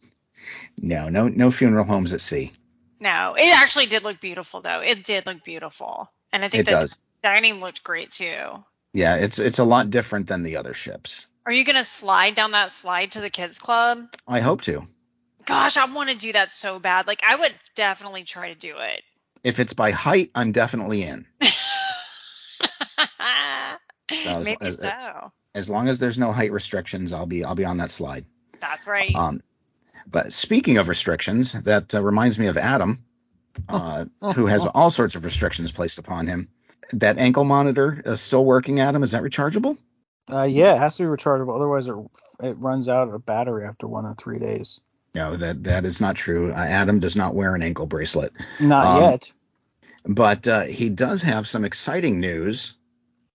[0.78, 2.54] no, no, no funeral homes at sea.
[3.00, 4.82] No, it actually did look beautiful though.
[4.82, 7.00] It did look beautiful, and I think it the does.
[7.24, 8.64] dining looked great too.
[8.94, 11.28] Yeah, it's it's a lot different than the other ships.
[11.46, 14.08] Are you gonna slide down that slide to the kids club?
[14.28, 14.88] I hope to.
[15.46, 17.08] Gosh, I want to do that so bad.
[17.08, 19.04] Like I would definitely try to do it.
[19.44, 21.26] If it's by height, I'm definitely in.
[24.12, 25.32] so Maybe as, so.
[25.54, 28.26] As long as there's no height restrictions, I'll be I'll be on that slide.
[28.60, 29.16] That's right.
[29.16, 29.42] Um,
[30.10, 33.04] but speaking of restrictions, that uh, reminds me of Adam,
[33.68, 36.48] uh, who has all sorts of restrictions placed upon him.
[36.94, 39.04] That ankle monitor is still working, Adam.
[39.04, 39.78] Is that rechargeable?
[40.32, 41.56] Uh, yeah, it has to be rechargeable.
[41.56, 41.96] Otherwise, it,
[42.42, 44.80] it runs out of battery after one or three days.
[45.14, 46.52] No, that that is not true.
[46.52, 48.32] Uh, Adam does not wear an ankle bracelet.
[48.60, 49.32] Not um, yet.
[50.06, 52.76] But uh, he does have some exciting news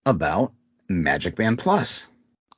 [0.06, 0.52] about
[0.88, 2.06] Magic Band Plus.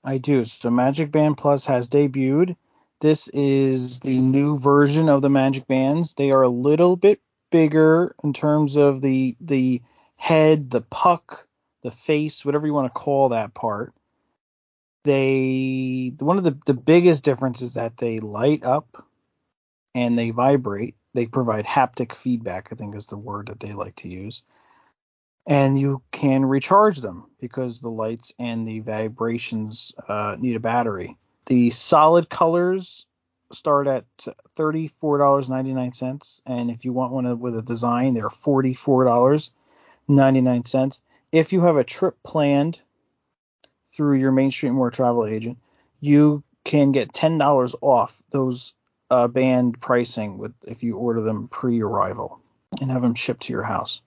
[0.04, 0.44] I do.
[0.44, 2.56] So Magic Band Plus has debuted.
[3.04, 6.14] This is the new version of the Magic Bands.
[6.14, 9.82] They are a little bit bigger in terms of the the
[10.16, 11.46] head, the puck,
[11.82, 13.92] the face, whatever you want to call that part.
[15.04, 19.06] They one of the the biggest differences is that they light up
[19.94, 20.94] and they vibrate.
[21.12, 24.42] They provide haptic feedback, I think is the word that they like to use.
[25.46, 31.18] And you can recharge them because the lights and the vibrations uh, need a battery.
[31.46, 33.06] The solid colors
[33.52, 34.04] start at
[34.56, 41.84] $34.99 and if you want one with a design they're $44.99 if you have a
[41.84, 42.80] trip planned
[43.88, 45.58] through your main street more travel agent
[46.00, 48.72] you can get $10 off those
[49.10, 52.40] uh, band pricing with if you order them pre-arrival
[52.80, 54.00] and have them shipped to your house.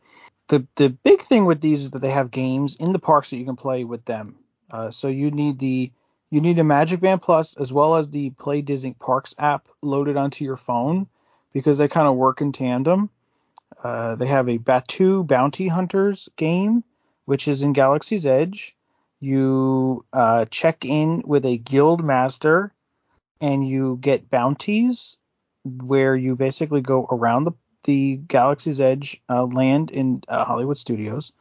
[0.50, 3.38] The the big thing with these is that they have games in the parks that
[3.38, 4.36] you can play with them.
[4.72, 5.92] Uh, so you need the
[6.30, 10.18] you need a Magic Band Plus as well as the Play Disney Parks app loaded
[10.18, 11.08] onto your phone
[11.54, 13.10] because they kind of work in tandem.
[13.84, 16.84] Uh, they have a Batuu Bounty Hunters game,
[17.26, 18.76] which is in Galaxy's Edge.
[19.20, 22.74] You uh, check in with a guild master
[23.42, 25.18] and you get bounties
[25.64, 27.54] where you basically go around the
[27.88, 31.32] the Galaxy's Edge uh, land in uh, Hollywood Studios,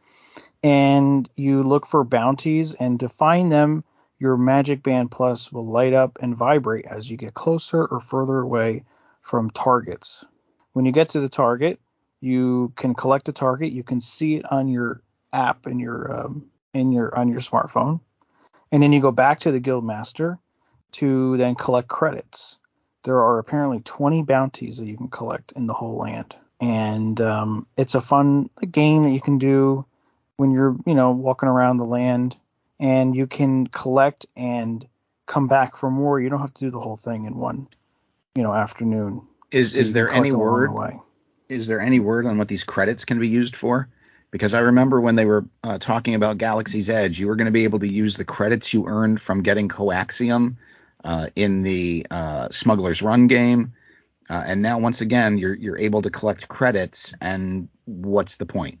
[0.63, 3.83] and you look for bounties, and to find them,
[4.19, 8.39] your Magic Band Plus will light up and vibrate as you get closer or further
[8.39, 8.83] away
[9.21, 10.25] from targets.
[10.73, 11.79] When you get to the target,
[12.19, 13.71] you can collect a target.
[13.71, 15.01] You can see it on your
[15.33, 17.99] app in your um, in your on your smartphone,
[18.71, 20.39] and then you go back to the Guildmaster
[20.93, 22.57] to then collect credits.
[23.03, 27.67] There are apparently 20 bounties that you can collect in the whole land, and um,
[27.77, 29.85] it's a fun game that you can do
[30.37, 32.35] when you're you know walking around the land,
[32.79, 34.87] and you can collect and
[35.25, 36.19] come back for more.
[36.19, 37.67] You don't have to do the whole thing in one
[38.37, 39.27] you know afternoon.
[39.51, 40.73] Is So is there any collect them along word?
[40.73, 40.99] the.
[41.49, 43.89] Is there any word on what these credits can be used for?
[44.29, 47.51] Because I remember when they were uh, talking about Galaxy's Edge, you were going to
[47.51, 50.57] be able to use the credits you earned from getting coaxium
[51.03, 53.73] uh, in the uh, Smuggler's Run game,
[54.29, 57.13] uh, and now once again you're you're able to collect credits.
[57.21, 58.79] And what's the point?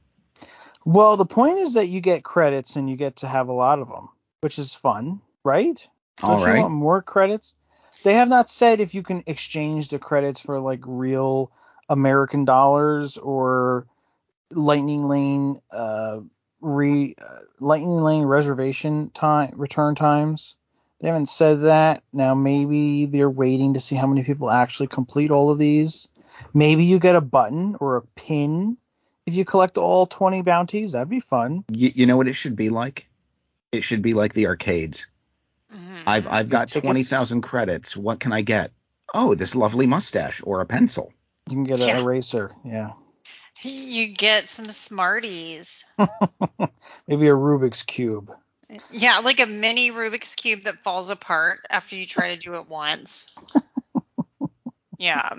[0.87, 3.79] Well, the point is that you get credits and you get to have a lot
[3.79, 4.07] of them,
[4.39, 5.85] which is fun, right?
[6.23, 6.55] All Don't right.
[6.55, 7.55] you want more credits?
[8.05, 11.51] They have not said if you can exchange the credits for like real
[11.89, 13.85] American dollars or
[14.49, 16.21] Lightning Lane uh
[16.61, 20.55] re uh, Lightning Lane reservation time return times.
[21.01, 22.01] They haven't said that.
[22.13, 26.07] Now maybe they're waiting to see how many people actually complete all of these.
[26.53, 28.77] Maybe you get a button or a pin
[29.27, 30.93] if you collect all 20 bounties.
[30.93, 31.63] That'd be fun.
[31.69, 33.07] You, you know what it should be like?
[33.71, 35.05] It should be like the arcades.
[35.71, 36.03] Mhm.
[36.07, 36.85] I've I've got tickets?
[36.85, 37.95] twenty thousand credits.
[37.97, 38.71] What can I get?
[39.13, 41.11] Oh, this lovely mustache or a pencil.
[41.49, 41.99] You can get an Yeah.
[41.99, 42.55] eraser.
[42.63, 42.91] Yeah.
[43.63, 45.83] You get some Smarties.
[47.07, 48.31] Maybe a Rubik's Cube.
[48.91, 52.69] Yeah, like a mini Rubik's cube that falls apart after you try to do it
[52.69, 53.33] once.
[54.97, 55.33] yeah.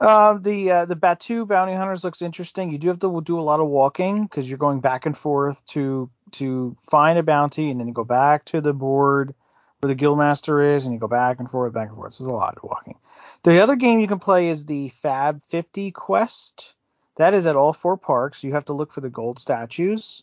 [0.00, 2.70] Uh, the uh, the Batuu Bounty Hunters looks interesting.
[2.70, 5.64] You do have to do a lot of walking because you're going back and forth
[5.66, 9.34] to to find a bounty, and then you go back to the board
[9.80, 12.12] where the Guildmaster is, and you go back and forth, back and forth.
[12.12, 12.98] So there's a lot of walking.
[13.42, 16.74] The other game you can play is the Fab 50 Quest.
[17.16, 18.44] That is at all four parks.
[18.44, 20.22] You have to look for the gold statues.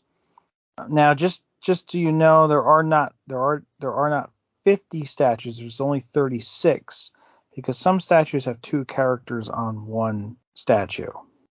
[0.87, 4.29] Now, just just so you know, there are not there are there are not
[4.65, 5.57] 50 statues.
[5.57, 7.11] There's only 36
[7.55, 11.11] because some statues have two characters on one statue.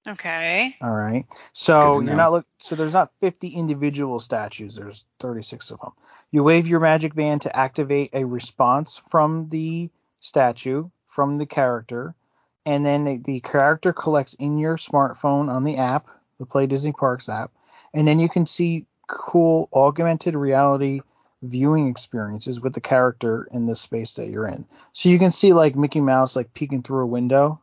[0.06, 0.74] Okay.
[0.80, 1.26] All right.
[1.52, 4.76] So you're not look so there's not 50 individual statues.
[4.76, 5.92] There's 36 of them.
[6.30, 9.90] You wave your magic band to activate a response from the
[10.20, 12.14] statue from the character,
[12.64, 16.06] and then the, the character collects in your smartphone on the app,
[16.38, 17.50] the Play Disney Parks app,
[17.92, 21.00] and then you can see cool augmented reality
[21.42, 24.66] viewing experiences with the character in the space that you're in.
[24.92, 27.60] So you can see like Mickey Mouse like peeking through a window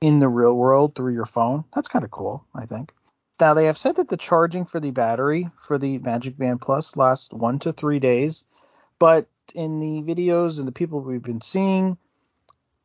[0.00, 1.64] in the real world through your phone.
[1.74, 2.92] That's kind of cool, I think.
[3.40, 6.96] Now they have said that the charging for the battery for the Magic Band Plus
[6.96, 8.44] lasts one to three days,
[8.98, 11.98] but in the videos and the people we've been seeing,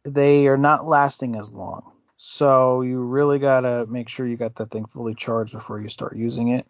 [0.03, 1.91] they are not lasting as long.
[2.17, 6.15] So you really gotta make sure you got that thing fully charged before you start
[6.15, 6.67] using it.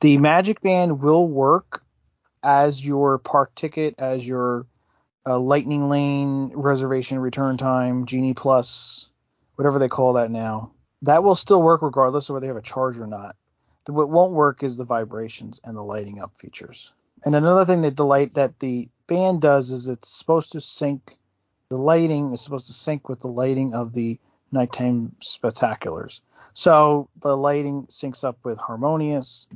[0.00, 1.83] The Magic Band will work
[2.44, 4.66] as your park ticket, as your
[5.26, 9.08] uh, Lightning Lane reservation return time, Genie Plus,
[9.56, 10.72] whatever they call that now.
[11.02, 13.36] That will still work regardless of whether they have a charge or not.
[13.86, 16.92] What won't work is the vibrations and the lighting up features.
[17.24, 21.18] And another thing that the light that the band does is it's supposed to sync.
[21.68, 24.18] The lighting is supposed to sync with the lighting of the
[24.52, 26.20] nighttime spectaculars.
[26.54, 29.48] So the lighting syncs up with Harmonious,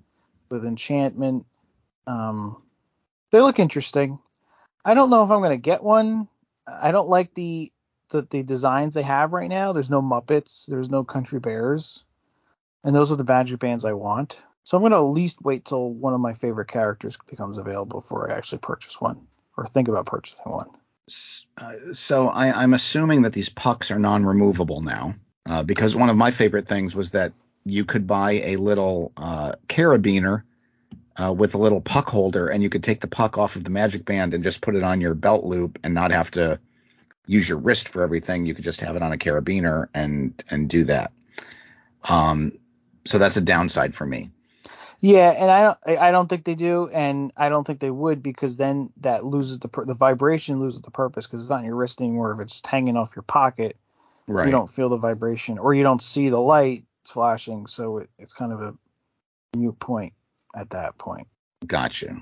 [0.51, 1.47] with Enchantment.
[2.07, 2.63] Um,
[3.31, 4.19] they look interesting.
[4.85, 6.29] I don't know if I'm gonna get one.
[6.67, 7.73] I don't like the
[8.11, 9.73] the, the designs they have right now.
[9.73, 10.67] There's no Muppets.
[10.67, 12.05] There's no Country Bears,
[12.85, 14.39] and those are the Magic Bands I want.
[14.65, 18.31] So I'm gonna at least wait till one of my favorite characters becomes available before
[18.31, 19.27] I actually purchase one
[19.57, 20.69] or think about purchasing one.
[21.57, 25.15] Uh, so I, I'm assuming that these pucks are non-removable now,
[25.47, 27.33] uh, because one of my favorite things was that
[27.65, 30.43] you could buy a little uh, carabiner
[31.19, 33.71] uh, with a little puck holder, and you could take the puck off of the
[33.71, 36.59] magic band and just put it on your belt loop, and not have to
[37.27, 38.47] use your wrist for everything.
[38.47, 41.13] You could just have it on a carabiner and and do that.
[42.09, 42.53] Um,
[43.05, 44.31] so that's a downside for me.
[45.01, 48.23] Yeah, and I don't I don't think they do, and I don't think they would
[48.23, 51.77] because then that loses the the vibration loses the purpose because it's not in your
[51.77, 52.33] wrist anymore.
[52.33, 53.77] If it's hanging off your pocket,
[54.27, 54.47] Right.
[54.47, 58.33] you don't feel the vibration or you don't see the light flashing, so it, it's
[58.33, 58.75] kind of a
[59.57, 60.13] mute point
[60.55, 61.29] at that point.
[61.67, 62.17] Gotcha.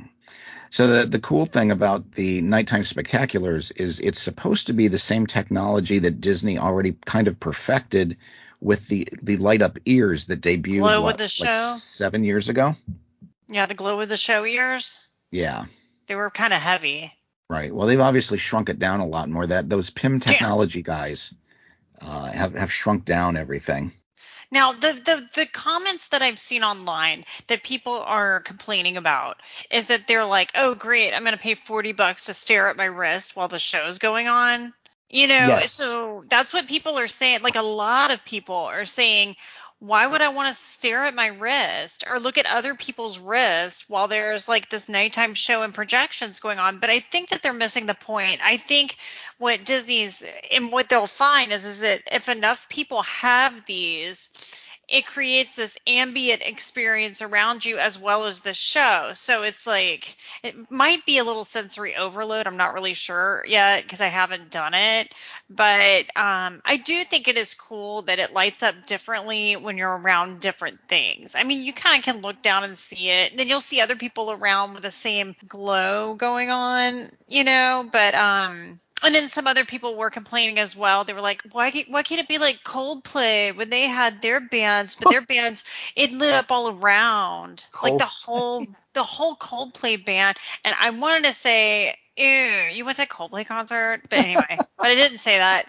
[0.70, 4.99] So the the cool thing about the nighttime spectaculars is it's supposed to be the
[4.99, 8.16] same technology that Disney already kind of perfected
[8.61, 11.74] with the the light up ears that debuted Glow what, with the like show?
[11.77, 12.74] seven years ago.
[13.49, 14.99] Yeah, the glow with the show ears.
[15.31, 15.66] Yeah.
[16.07, 17.12] They were kind of heavy.
[17.49, 17.72] Right.
[17.72, 19.47] Well, they've obviously shrunk it down a lot more.
[19.47, 21.33] That those PIM technology guys
[22.01, 23.93] uh, have have shrunk down everything.
[24.51, 29.40] Now, the, the the comments that I've seen online that people are complaining about
[29.70, 32.76] is that they're like, "Oh, great, I'm going to pay 40 bucks to stare at
[32.76, 34.72] my wrist while the show's going on."
[35.09, 35.72] You know, Yes.
[35.72, 37.40] so that's what people are saying.
[37.42, 39.36] Like a lot of people are saying,
[39.79, 43.85] "Why would I want to stare at my wrist or look at other people's wrist
[43.89, 47.53] while there's like this nighttime show and projections going on?" But I think that they're
[47.53, 48.41] missing the point.
[48.43, 48.97] I think
[49.37, 54.31] what Disney's and what they'll find is is that if enough people have these,
[54.89, 59.11] it creates this ambient experience around you as well as the show.
[59.14, 62.47] So it's like it might be a little sensory overload.
[62.47, 65.12] I'm not really sure yet because I haven't done it,
[65.51, 69.97] but um, I do think it is cool that it lights up differently when you're
[69.97, 71.34] around different things.
[71.34, 73.80] I mean, you kind of can look down and see it, and then you'll see
[73.80, 77.89] other people around with the same glow going on, you know.
[77.91, 81.05] But um, and then some other people were complaining as well.
[81.05, 84.40] They were like, "Why can't, why can't it be like Coldplay when they had their
[84.40, 90.03] bands, but their bands it lit up all around, like the whole the whole Coldplay
[90.03, 94.59] band." And I wanted to say, "Ew, you went to a Coldplay concert?" But anyway,
[94.78, 95.66] but I didn't say that.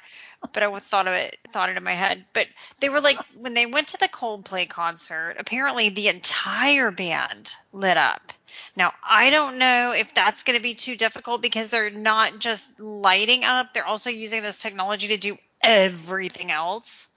[0.53, 2.23] But I thought of it, thought it in my head.
[2.31, 2.47] But
[2.79, 7.97] they were like, when they went to the Coldplay concert, apparently the entire band lit
[7.97, 8.33] up.
[8.75, 12.79] Now, I don't know if that's going to be too difficult because they're not just
[12.79, 17.09] lighting up, they're also using this technology to do everything else.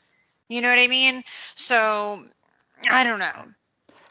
[0.49, 1.23] You know what I mean?
[1.55, 2.25] So,
[2.91, 3.47] I don't know.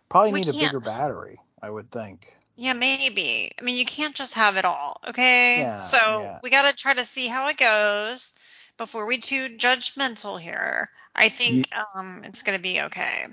[0.10, 2.36] Probably We need a can't- bigger battery, I would think.
[2.56, 3.52] Yeah, maybe.
[3.58, 5.60] I mean, you can't just have it all, okay?
[5.60, 6.40] Yeah, so, yeah.
[6.44, 8.34] we got to try to see how it goes
[8.78, 10.90] before we too judgmental here.
[11.16, 13.28] I think um it's going to be okay.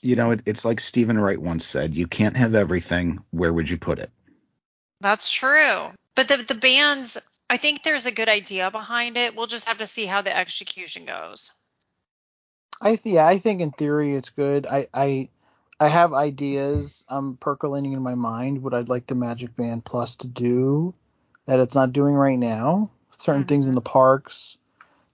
[0.00, 3.24] You know, it, it's like Steven Wright once said: "You can't have everything.
[3.30, 4.10] Where would you put it?"
[5.00, 5.88] That's true.
[6.14, 7.18] But the the bands,
[7.50, 9.36] I think there's a good idea behind it.
[9.36, 11.50] We'll just have to see how the execution goes.
[12.80, 14.66] I th- yeah, I think in theory it's good.
[14.66, 15.28] I I
[15.80, 20.16] I have ideas um percolating in my mind what I'd like the Magic Band Plus
[20.16, 20.94] to do
[21.46, 22.90] that it's not doing right now.
[23.10, 24.58] Certain things in the parks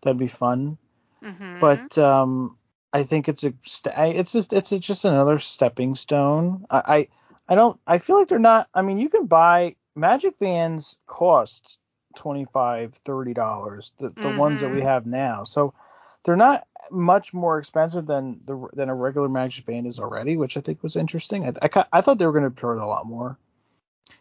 [0.03, 0.77] that'd be fun.
[1.23, 2.59] hmm But um
[2.95, 6.65] I think it's a it's just it's just another stepping stone.
[6.71, 7.09] I, I
[7.49, 11.79] I don't I feel like they're not I mean you can buy Magic Bands cost
[12.15, 14.85] 25 30 dollars the, the ones that we Mhm.
[14.85, 15.43] have now.
[15.43, 15.75] So
[16.23, 20.57] they're not much more expensive than the than a regular Magic Band is already, which
[20.57, 21.45] I think was interesting.
[21.47, 23.37] I I, I thought they were going to charge a lot more.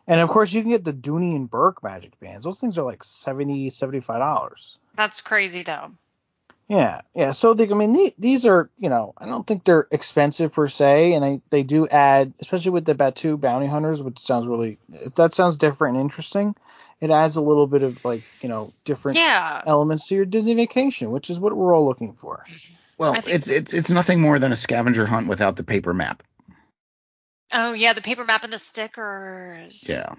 [0.08, 2.44] And of course, you can get the Dooney and Bourke Magic Bands.
[2.44, 4.80] Those things are like 70 75 dollars.
[4.96, 5.92] That's crazy though.
[6.70, 7.32] Yeah, yeah.
[7.32, 10.68] So they, I mean, the- these are, you know, I don't think they're expensive per
[10.68, 14.78] se, and I, they do add, especially with the Batuu Bounty Hunters, which sounds really,
[15.16, 16.56] that sounds different and interesting.
[17.02, 19.62] It adds a little bit of like, you know, different Yeah.
[19.66, 22.46] elements to your Disney vacation, which is what we're all looking for.
[22.98, 26.24] Well, think- it's it's it's nothing more than a scavenger hunt without the paper map.
[27.52, 29.88] Oh yeah, the paper map and the stickers.
[29.90, 30.14] Yeah.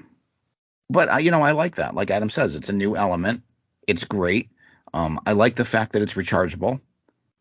[0.90, 1.94] But uh, you know, I like that.
[1.94, 3.42] Like Adam says, it's a new element.
[3.86, 4.50] It's great.
[4.94, 6.80] Um, I like the fact that it's rechargeable.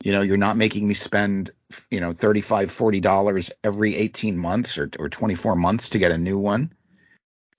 [0.04, 1.52] You know, you're not making me spend,
[1.92, 6.18] you know, 35 40 dollars every 18 months or or 24 months to get a
[6.18, 6.74] new one.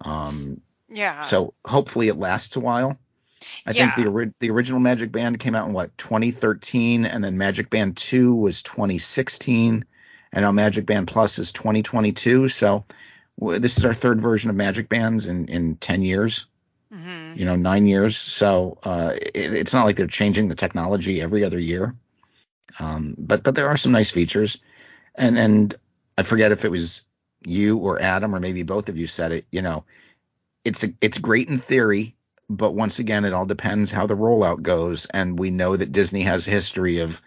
[0.05, 1.20] Um, Yeah.
[1.20, 2.99] so hopefully it lasts a while.
[3.66, 7.70] I think the the original Magic Band came out in what 2013, and then Magic
[7.70, 9.84] Band 2 was 2016,
[10.32, 12.49] and now Magic Band Plus is 2022.
[12.49, 12.84] So
[13.38, 16.47] w- this is our third version of Magic Bands in in 10 years,
[16.95, 18.16] hmm you know, nine years.
[18.16, 21.95] So uh, it, it's not like they're changing the technology every other year.
[22.78, 24.61] Um, but but there are some nice features,
[25.14, 25.74] and and
[26.18, 27.05] I forget if it was
[27.45, 29.47] you or Adam or maybe both of you said it.
[29.51, 29.84] You know,
[30.64, 32.16] it's a, it's great in theory,
[32.49, 36.22] but once again, it all depends how the rollout goes, and we know that Disney
[36.22, 37.20] has a history of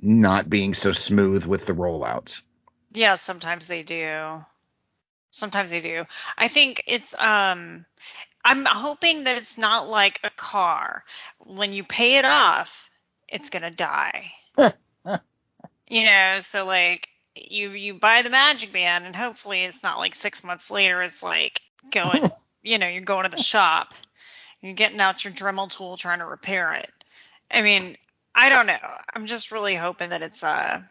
[0.00, 2.42] not being so smooth with the rollouts.
[2.92, 4.44] Yeah, sometimes they do.
[5.30, 6.06] Sometimes they do.
[6.38, 7.84] I think it's um
[8.46, 11.02] I'm hoping that it's not like a car.
[11.44, 12.88] When you pay it off,
[13.26, 14.30] it's going to die.
[15.88, 20.14] you know, so like you you buy the magic band and hopefully it's not like
[20.14, 22.22] 6 months later it's like going,
[22.62, 23.92] you know, you're going to the shop.
[24.60, 26.90] You're getting out your Dremel tool trying to repair it.
[27.50, 27.96] I mean,
[28.32, 28.78] I don't know.
[29.12, 30.82] I'm just really hoping that it's uh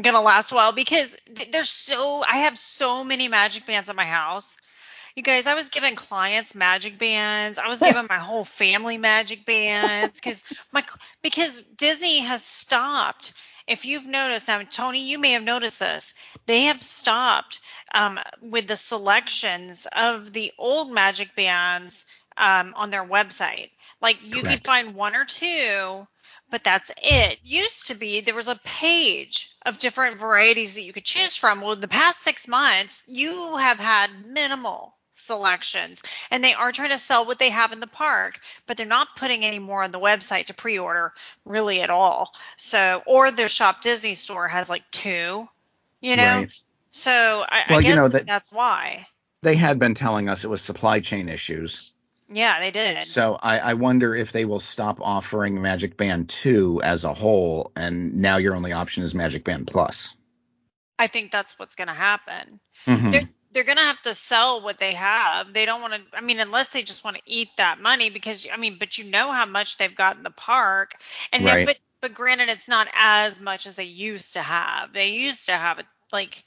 [0.00, 3.96] gonna last a while because th- there's so I have so many magic bands at
[3.96, 4.56] my house
[5.16, 7.58] You guys, I was giving clients magic bands.
[7.58, 10.84] I was giving my whole family magic bands because my
[11.22, 13.32] because Disney has stopped.
[13.66, 16.14] If you've noticed now, Tony, you may have noticed this.
[16.46, 17.60] They have stopped
[17.94, 22.04] um, with the selections of the old magic bands
[22.36, 23.70] um, on their website.
[24.00, 24.44] Like you Correct.
[24.44, 26.06] could find one or two,
[26.50, 27.38] but that's it.
[27.42, 31.60] Used to be there was a page of different varieties that you could choose from.
[31.60, 36.98] Well, the past six months, you have had minimal selections and they are trying to
[36.98, 39.98] sell what they have in the park but they're not putting any more on the
[40.00, 41.12] website to pre-order
[41.44, 45.48] really at all so or their shop disney store has like two
[46.00, 46.52] you know Right.
[46.90, 49.06] so i, Well, I you know, that- that's why
[49.42, 51.94] They had been telling us it was supply chain issues.
[52.30, 56.80] yeah they did So I, I wonder if they will stop offering Magic Band 2
[56.82, 60.14] as a whole, and now your only option is Magic Band Plus.
[60.98, 63.28] i think that's what's going to happen Mhm.
[63.52, 65.52] They're they're gonna have to sell what they have.
[65.52, 66.00] They don't want to.
[66.16, 69.04] I mean, unless they just want to eat that money, because I mean, but you
[69.10, 70.94] know how much they've got in the park,
[71.32, 71.64] and then, Right.
[71.64, 74.92] but but granted, it's not as much as they used to have.
[74.92, 76.44] They used to have it like,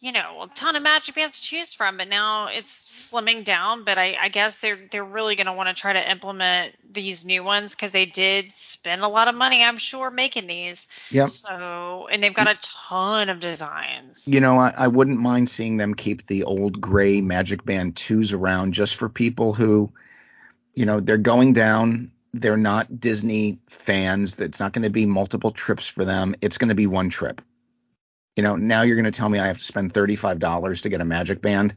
[0.00, 3.82] you know, a ton of magic bands to choose from, but now it's slimming down.
[3.82, 7.42] But I, I guess they're they're really gonna want to try to implement these new
[7.42, 10.86] ones because they did spend a lot of money, I'm sure, making these.
[11.10, 11.28] Yep.
[11.30, 14.28] So and they've got a ton of designs.
[14.28, 18.32] You know, I, I wouldn't mind seeing them keep the old gray Magic Band 2s
[18.32, 19.92] around just for people who,
[20.74, 22.12] you know, they're going down.
[22.34, 24.38] They're not Disney fans.
[24.38, 26.36] It's not going to be multiple trips for them.
[26.40, 27.40] It's going to be one trip.
[28.38, 31.00] You know, now you're going to tell me I have to spend $35 to get
[31.00, 31.74] a Magic Band.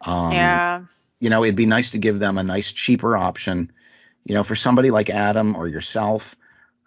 [0.00, 0.84] Um, yeah.
[1.20, 3.70] you know, it'd be nice to give them a nice cheaper option.
[4.24, 6.34] You know, for somebody like Adam or yourself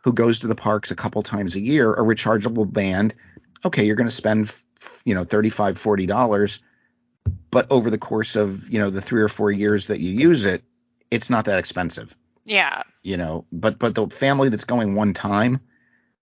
[0.03, 3.13] who goes to the parks a couple times a year, a rechargeable band,
[3.63, 4.51] okay, you're going to spend,
[5.03, 6.59] you know, $35, 40 dollars,
[7.51, 10.45] but over the course of, you know, the 3 or 4 years that you use
[10.45, 10.63] it,
[11.11, 12.81] it's not that expensive, Yeah.
[13.03, 13.45] you know.
[13.51, 15.59] But but the family that's going one time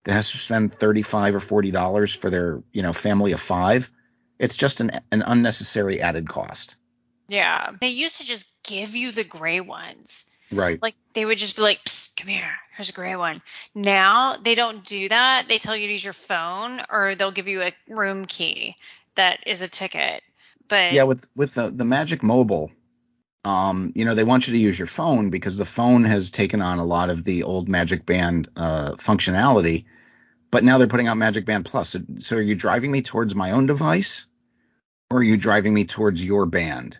[0.04, 3.90] that has to spend 35 or 40 dollars for their, you know, family of 5,
[4.38, 6.76] it's just an an unnecessary added cost.
[7.28, 7.72] Yeah.
[7.80, 10.24] They used to just give you the gray ones.
[10.52, 10.80] Right.
[10.80, 13.42] Like they would just be like, Psst, come here, here's a gray one.
[13.74, 15.46] Now they don't do that.
[15.48, 18.76] They tell you to use your phone or they'll give you a room key
[19.14, 20.22] that is a ticket.
[20.68, 22.70] But yeah with with the the magic mobile
[23.44, 26.62] um you know they want you to use your phone because the phone has taken
[26.62, 29.84] on a lot of the old magic band uh functionality
[30.54, 31.88] but now they're putting out magic band plus.
[31.88, 34.28] So, so are you driving me towards my own device
[35.10, 36.96] or are you driving me towards your band?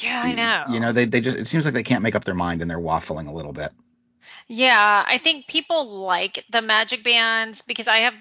[0.00, 0.72] Yeah, I know.
[0.72, 0.92] you know.
[0.94, 3.28] they, they just it seems like they can't make up their mind and they're waffling
[3.28, 3.70] a little bit.
[4.48, 8.14] Yeah, I think people like the magic bands because I have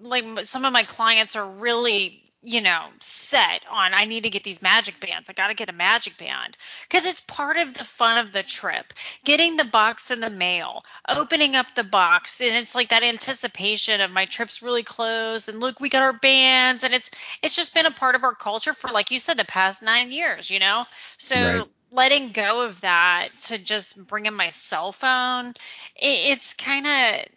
[0.00, 2.86] like some of my clients are really, you know,
[3.26, 5.28] set on I need to get these magic bands.
[5.28, 6.56] I got to get a magic band
[6.88, 8.92] because it's part of the fun of the trip.
[9.24, 14.00] Getting the box in the mail, opening up the box, and it's like that anticipation
[14.00, 17.10] of my trip's really close and look, we got our bands and it's
[17.42, 20.10] it's just been a part of our culture for like you said the past 9
[20.12, 20.84] years, you know.
[21.18, 21.68] So Right.
[21.90, 25.50] letting go of that to just bring in my cell phone
[25.96, 26.92] it, it's kind of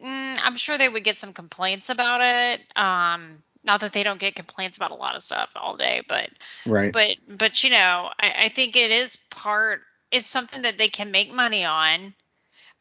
[0.05, 4.20] mm, i'm sure they would get some complaints about it um not that they don't
[4.20, 6.30] get complaints about a lot of stuff all day but
[6.66, 6.93] right.
[6.93, 9.82] but but you know I, I think it is part
[10.12, 12.14] it's something that they can make money on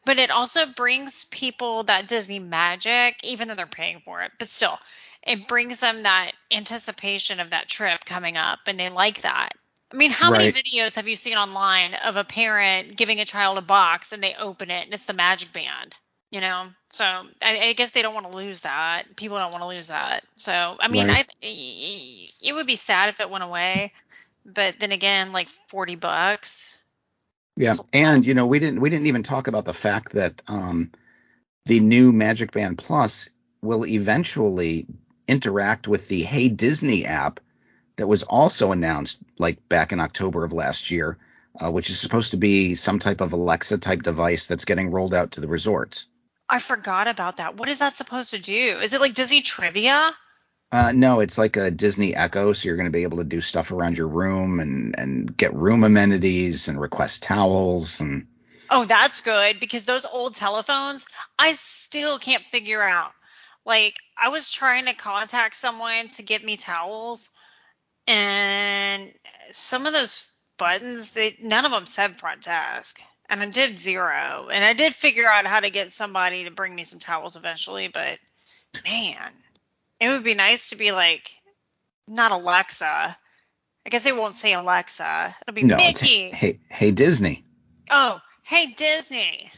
[0.05, 4.47] but it also brings people that disney magic even though they're paying for it but
[4.47, 4.79] still
[5.23, 9.49] it brings them that anticipation of that trip coming up and they like that.
[9.91, 13.57] I mean how many videos have you seen online of a parent giving a child
[13.57, 15.95] a box and they open it and it's the magic band
[16.31, 16.67] you know?
[16.89, 19.15] So i, I guess they don't want to lose that.
[19.15, 20.23] People don't want to lose that.
[20.35, 21.25] So i mean Right.
[21.41, 21.47] i
[22.41, 23.91] it would be sad if it went away
[24.45, 26.77] but then again like 40 bucks.
[27.55, 30.91] Yeah, and you know we didn't we didn't even talk about the fact that um,
[31.65, 33.29] the new Magic Band Plus
[33.61, 34.87] will eventually
[35.27, 37.39] interact with the Hey Disney app
[37.97, 41.17] that was also announced like back in October of last year,
[41.61, 45.13] uh, which is supposed to be some type of Alexa type device that's getting rolled
[45.13, 46.07] out to the resorts.
[46.49, 47.55] I forgot about that.
[47.55, 48.79] What is that supposed to do?
[48.79, 50.15] Is it like disney trivia?
[50.71, 53.41] Uh, no, it's like a Disney Echo, so you're going to be able to do
[53.41, 58.27] stuff around your room and and get room amenities and request towels and
[58.69, 61.07] Oh, that's good because those old telephones,
[61.39, 63.11] I still can't figure out.
[63.65, 67.31] Like, I was trying to contact someone to get me towels,
[68.07, 69.11] and
[69.51, 74.49] some of those buttons, they none of them said front desk, and I did zero,
[74.51, 77.87] and I did figure out how to get somebody to bring me some towels eventually,
[77.87, 78.19] but
[78.85, 79.31] man,
[79.99, 81.31] it would be nice to be like
[82.07, 83.17] not Alexa,
[83.85, 85.35] I guess they won't say Alexa.
[85.47, 86.31] It'll be No, Mickey.
[86.31, 87.43] hey, hey Disney.
[87.91, 89.51] Oh, hey Disney,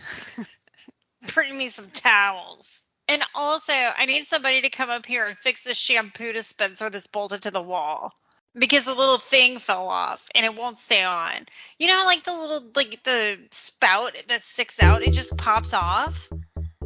[1.34, 2.80] bring me some towels.
[3.08, 7.08] And also, I need somebody to come up here and fix the shampoo dispenser that's
[7.08, 8.14] bolted to the wall
[8.58, 11.46] because the little thing fell off and it won't stay on.
[11.80, 16.30] You know, like the little like the spout that sticks out, it just pops off.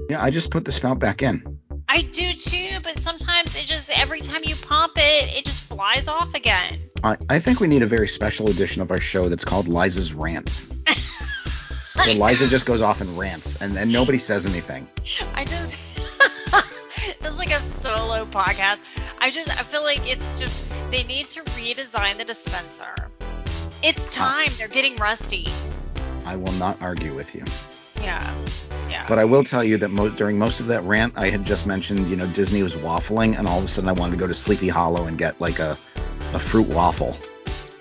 [0.09, 1.59] Yeah, I just put the spout back in.
[1.87, 6.07] I do too, but sometimes it just every time you pump it, it just flies
[6.07, 6.79] off again.
[7.03, 10.13] I, I think we need a very special edition of our show that's called Liza's
[10.13, 10.65] Rants.
[11.93, 14.87] Where Liza just goes off and rants and, and nobody says anything.
[15.33, 15.75] I just
[17.21, 18.81] this is like a solo podcast.
[19.19, 20.64] I just I feel like it's just
[20.95, 23.09] they need to redesign the dispenser.
[23.83, 24.47] It's time.
[24.57, 25.45] They're getting rusty.
[26.25, 27.43] I will not argue with you.
[28.01, 28.33] Yeah.
[28.89, 29.05] Yeah.
[29.05, 31.67] But I will tell you that mo- during most of that rant, I had just
[31.67, 34.27] mentioned, you know, Disney was waffling, and all of a sudden I wanted to go
[34.27, 35.71] to Sleepy Hollow and get like a,
[36.33, 37.17] a fruit waffle.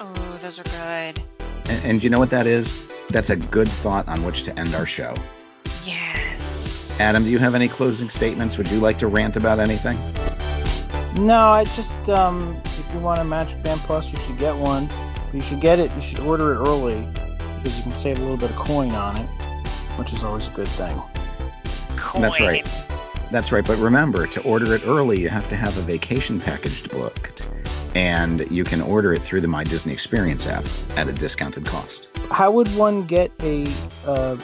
[0.01, 1.23] oh, those are good.
[1.71, 2.89] And, and you know what that is?
[3.11, 5.15] That's a good thought on which to end our show.
[5.85, 6.91] Yes.
[6.99, 8.59] Adam, do you have any closing statements?
[8.59, 9.97] Would you like to rant about anything?
[11.17, 14.89] No, I just um, if you want a Magic Band Plus, you should get one.
[15.33, 15.91] You should get it.
[15.97, 17.07] You should order it early
[17.57, 19.27] because you can save a little bit of coin on it,
[19.99, 20.97] which is always a good thing.
[21.97, 22.23] Coin.
[22.23, 22.65] That's right.
[23.33, 23.67] That's right.
[23.67, 27.43] But remember, to order it early, you have to have a vacation package booked.
[27.97, 30.65] And you can order it through the My Disney Experience app
[30.97, 32.09] at a discounted cost.
[32.31, 33.67] How would one get a
[34.07, 34.37] uh,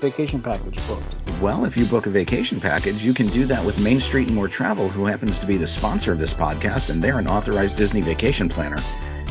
[0.00, 1.25] vacation package booked?
[1.40, 4.34] Well, if you book a vacation package, you can do that with Main Street and
[4.36, 7.76] More Travel, who happens to be the sponsor of this podcast, and they're an authorized
[7.76, 8.78] Disney vacation planner.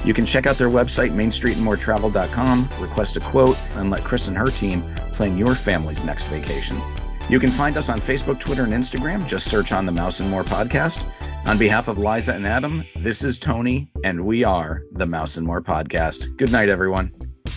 [0.05, 4.47] You can check out their website, mainstreetandmoretravel.com, request a quote, and let Chris and her
[4.47, 4.83] team
[5.13, 6.79] plan your family's next vacation.
[7.27, 9.27] You can find us on Facebook, Twitter, and Instagram.
[9.27, 11.03] Just search on the Mouse and More podcast.
[11.47, 15.47] On behalf of Liza and Adam, this is Tony, and we are the Mouse and
[15.47, 16.37] More podcast.
[16.37, 17.11] Good night, everyone.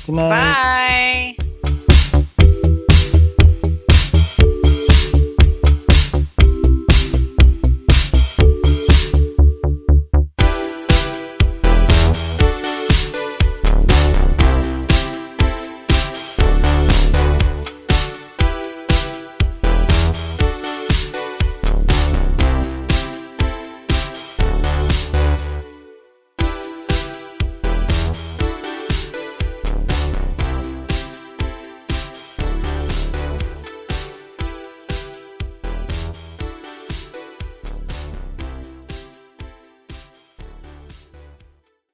[0.07, 1.37] Good night.
[1.65, 1.78] Bye.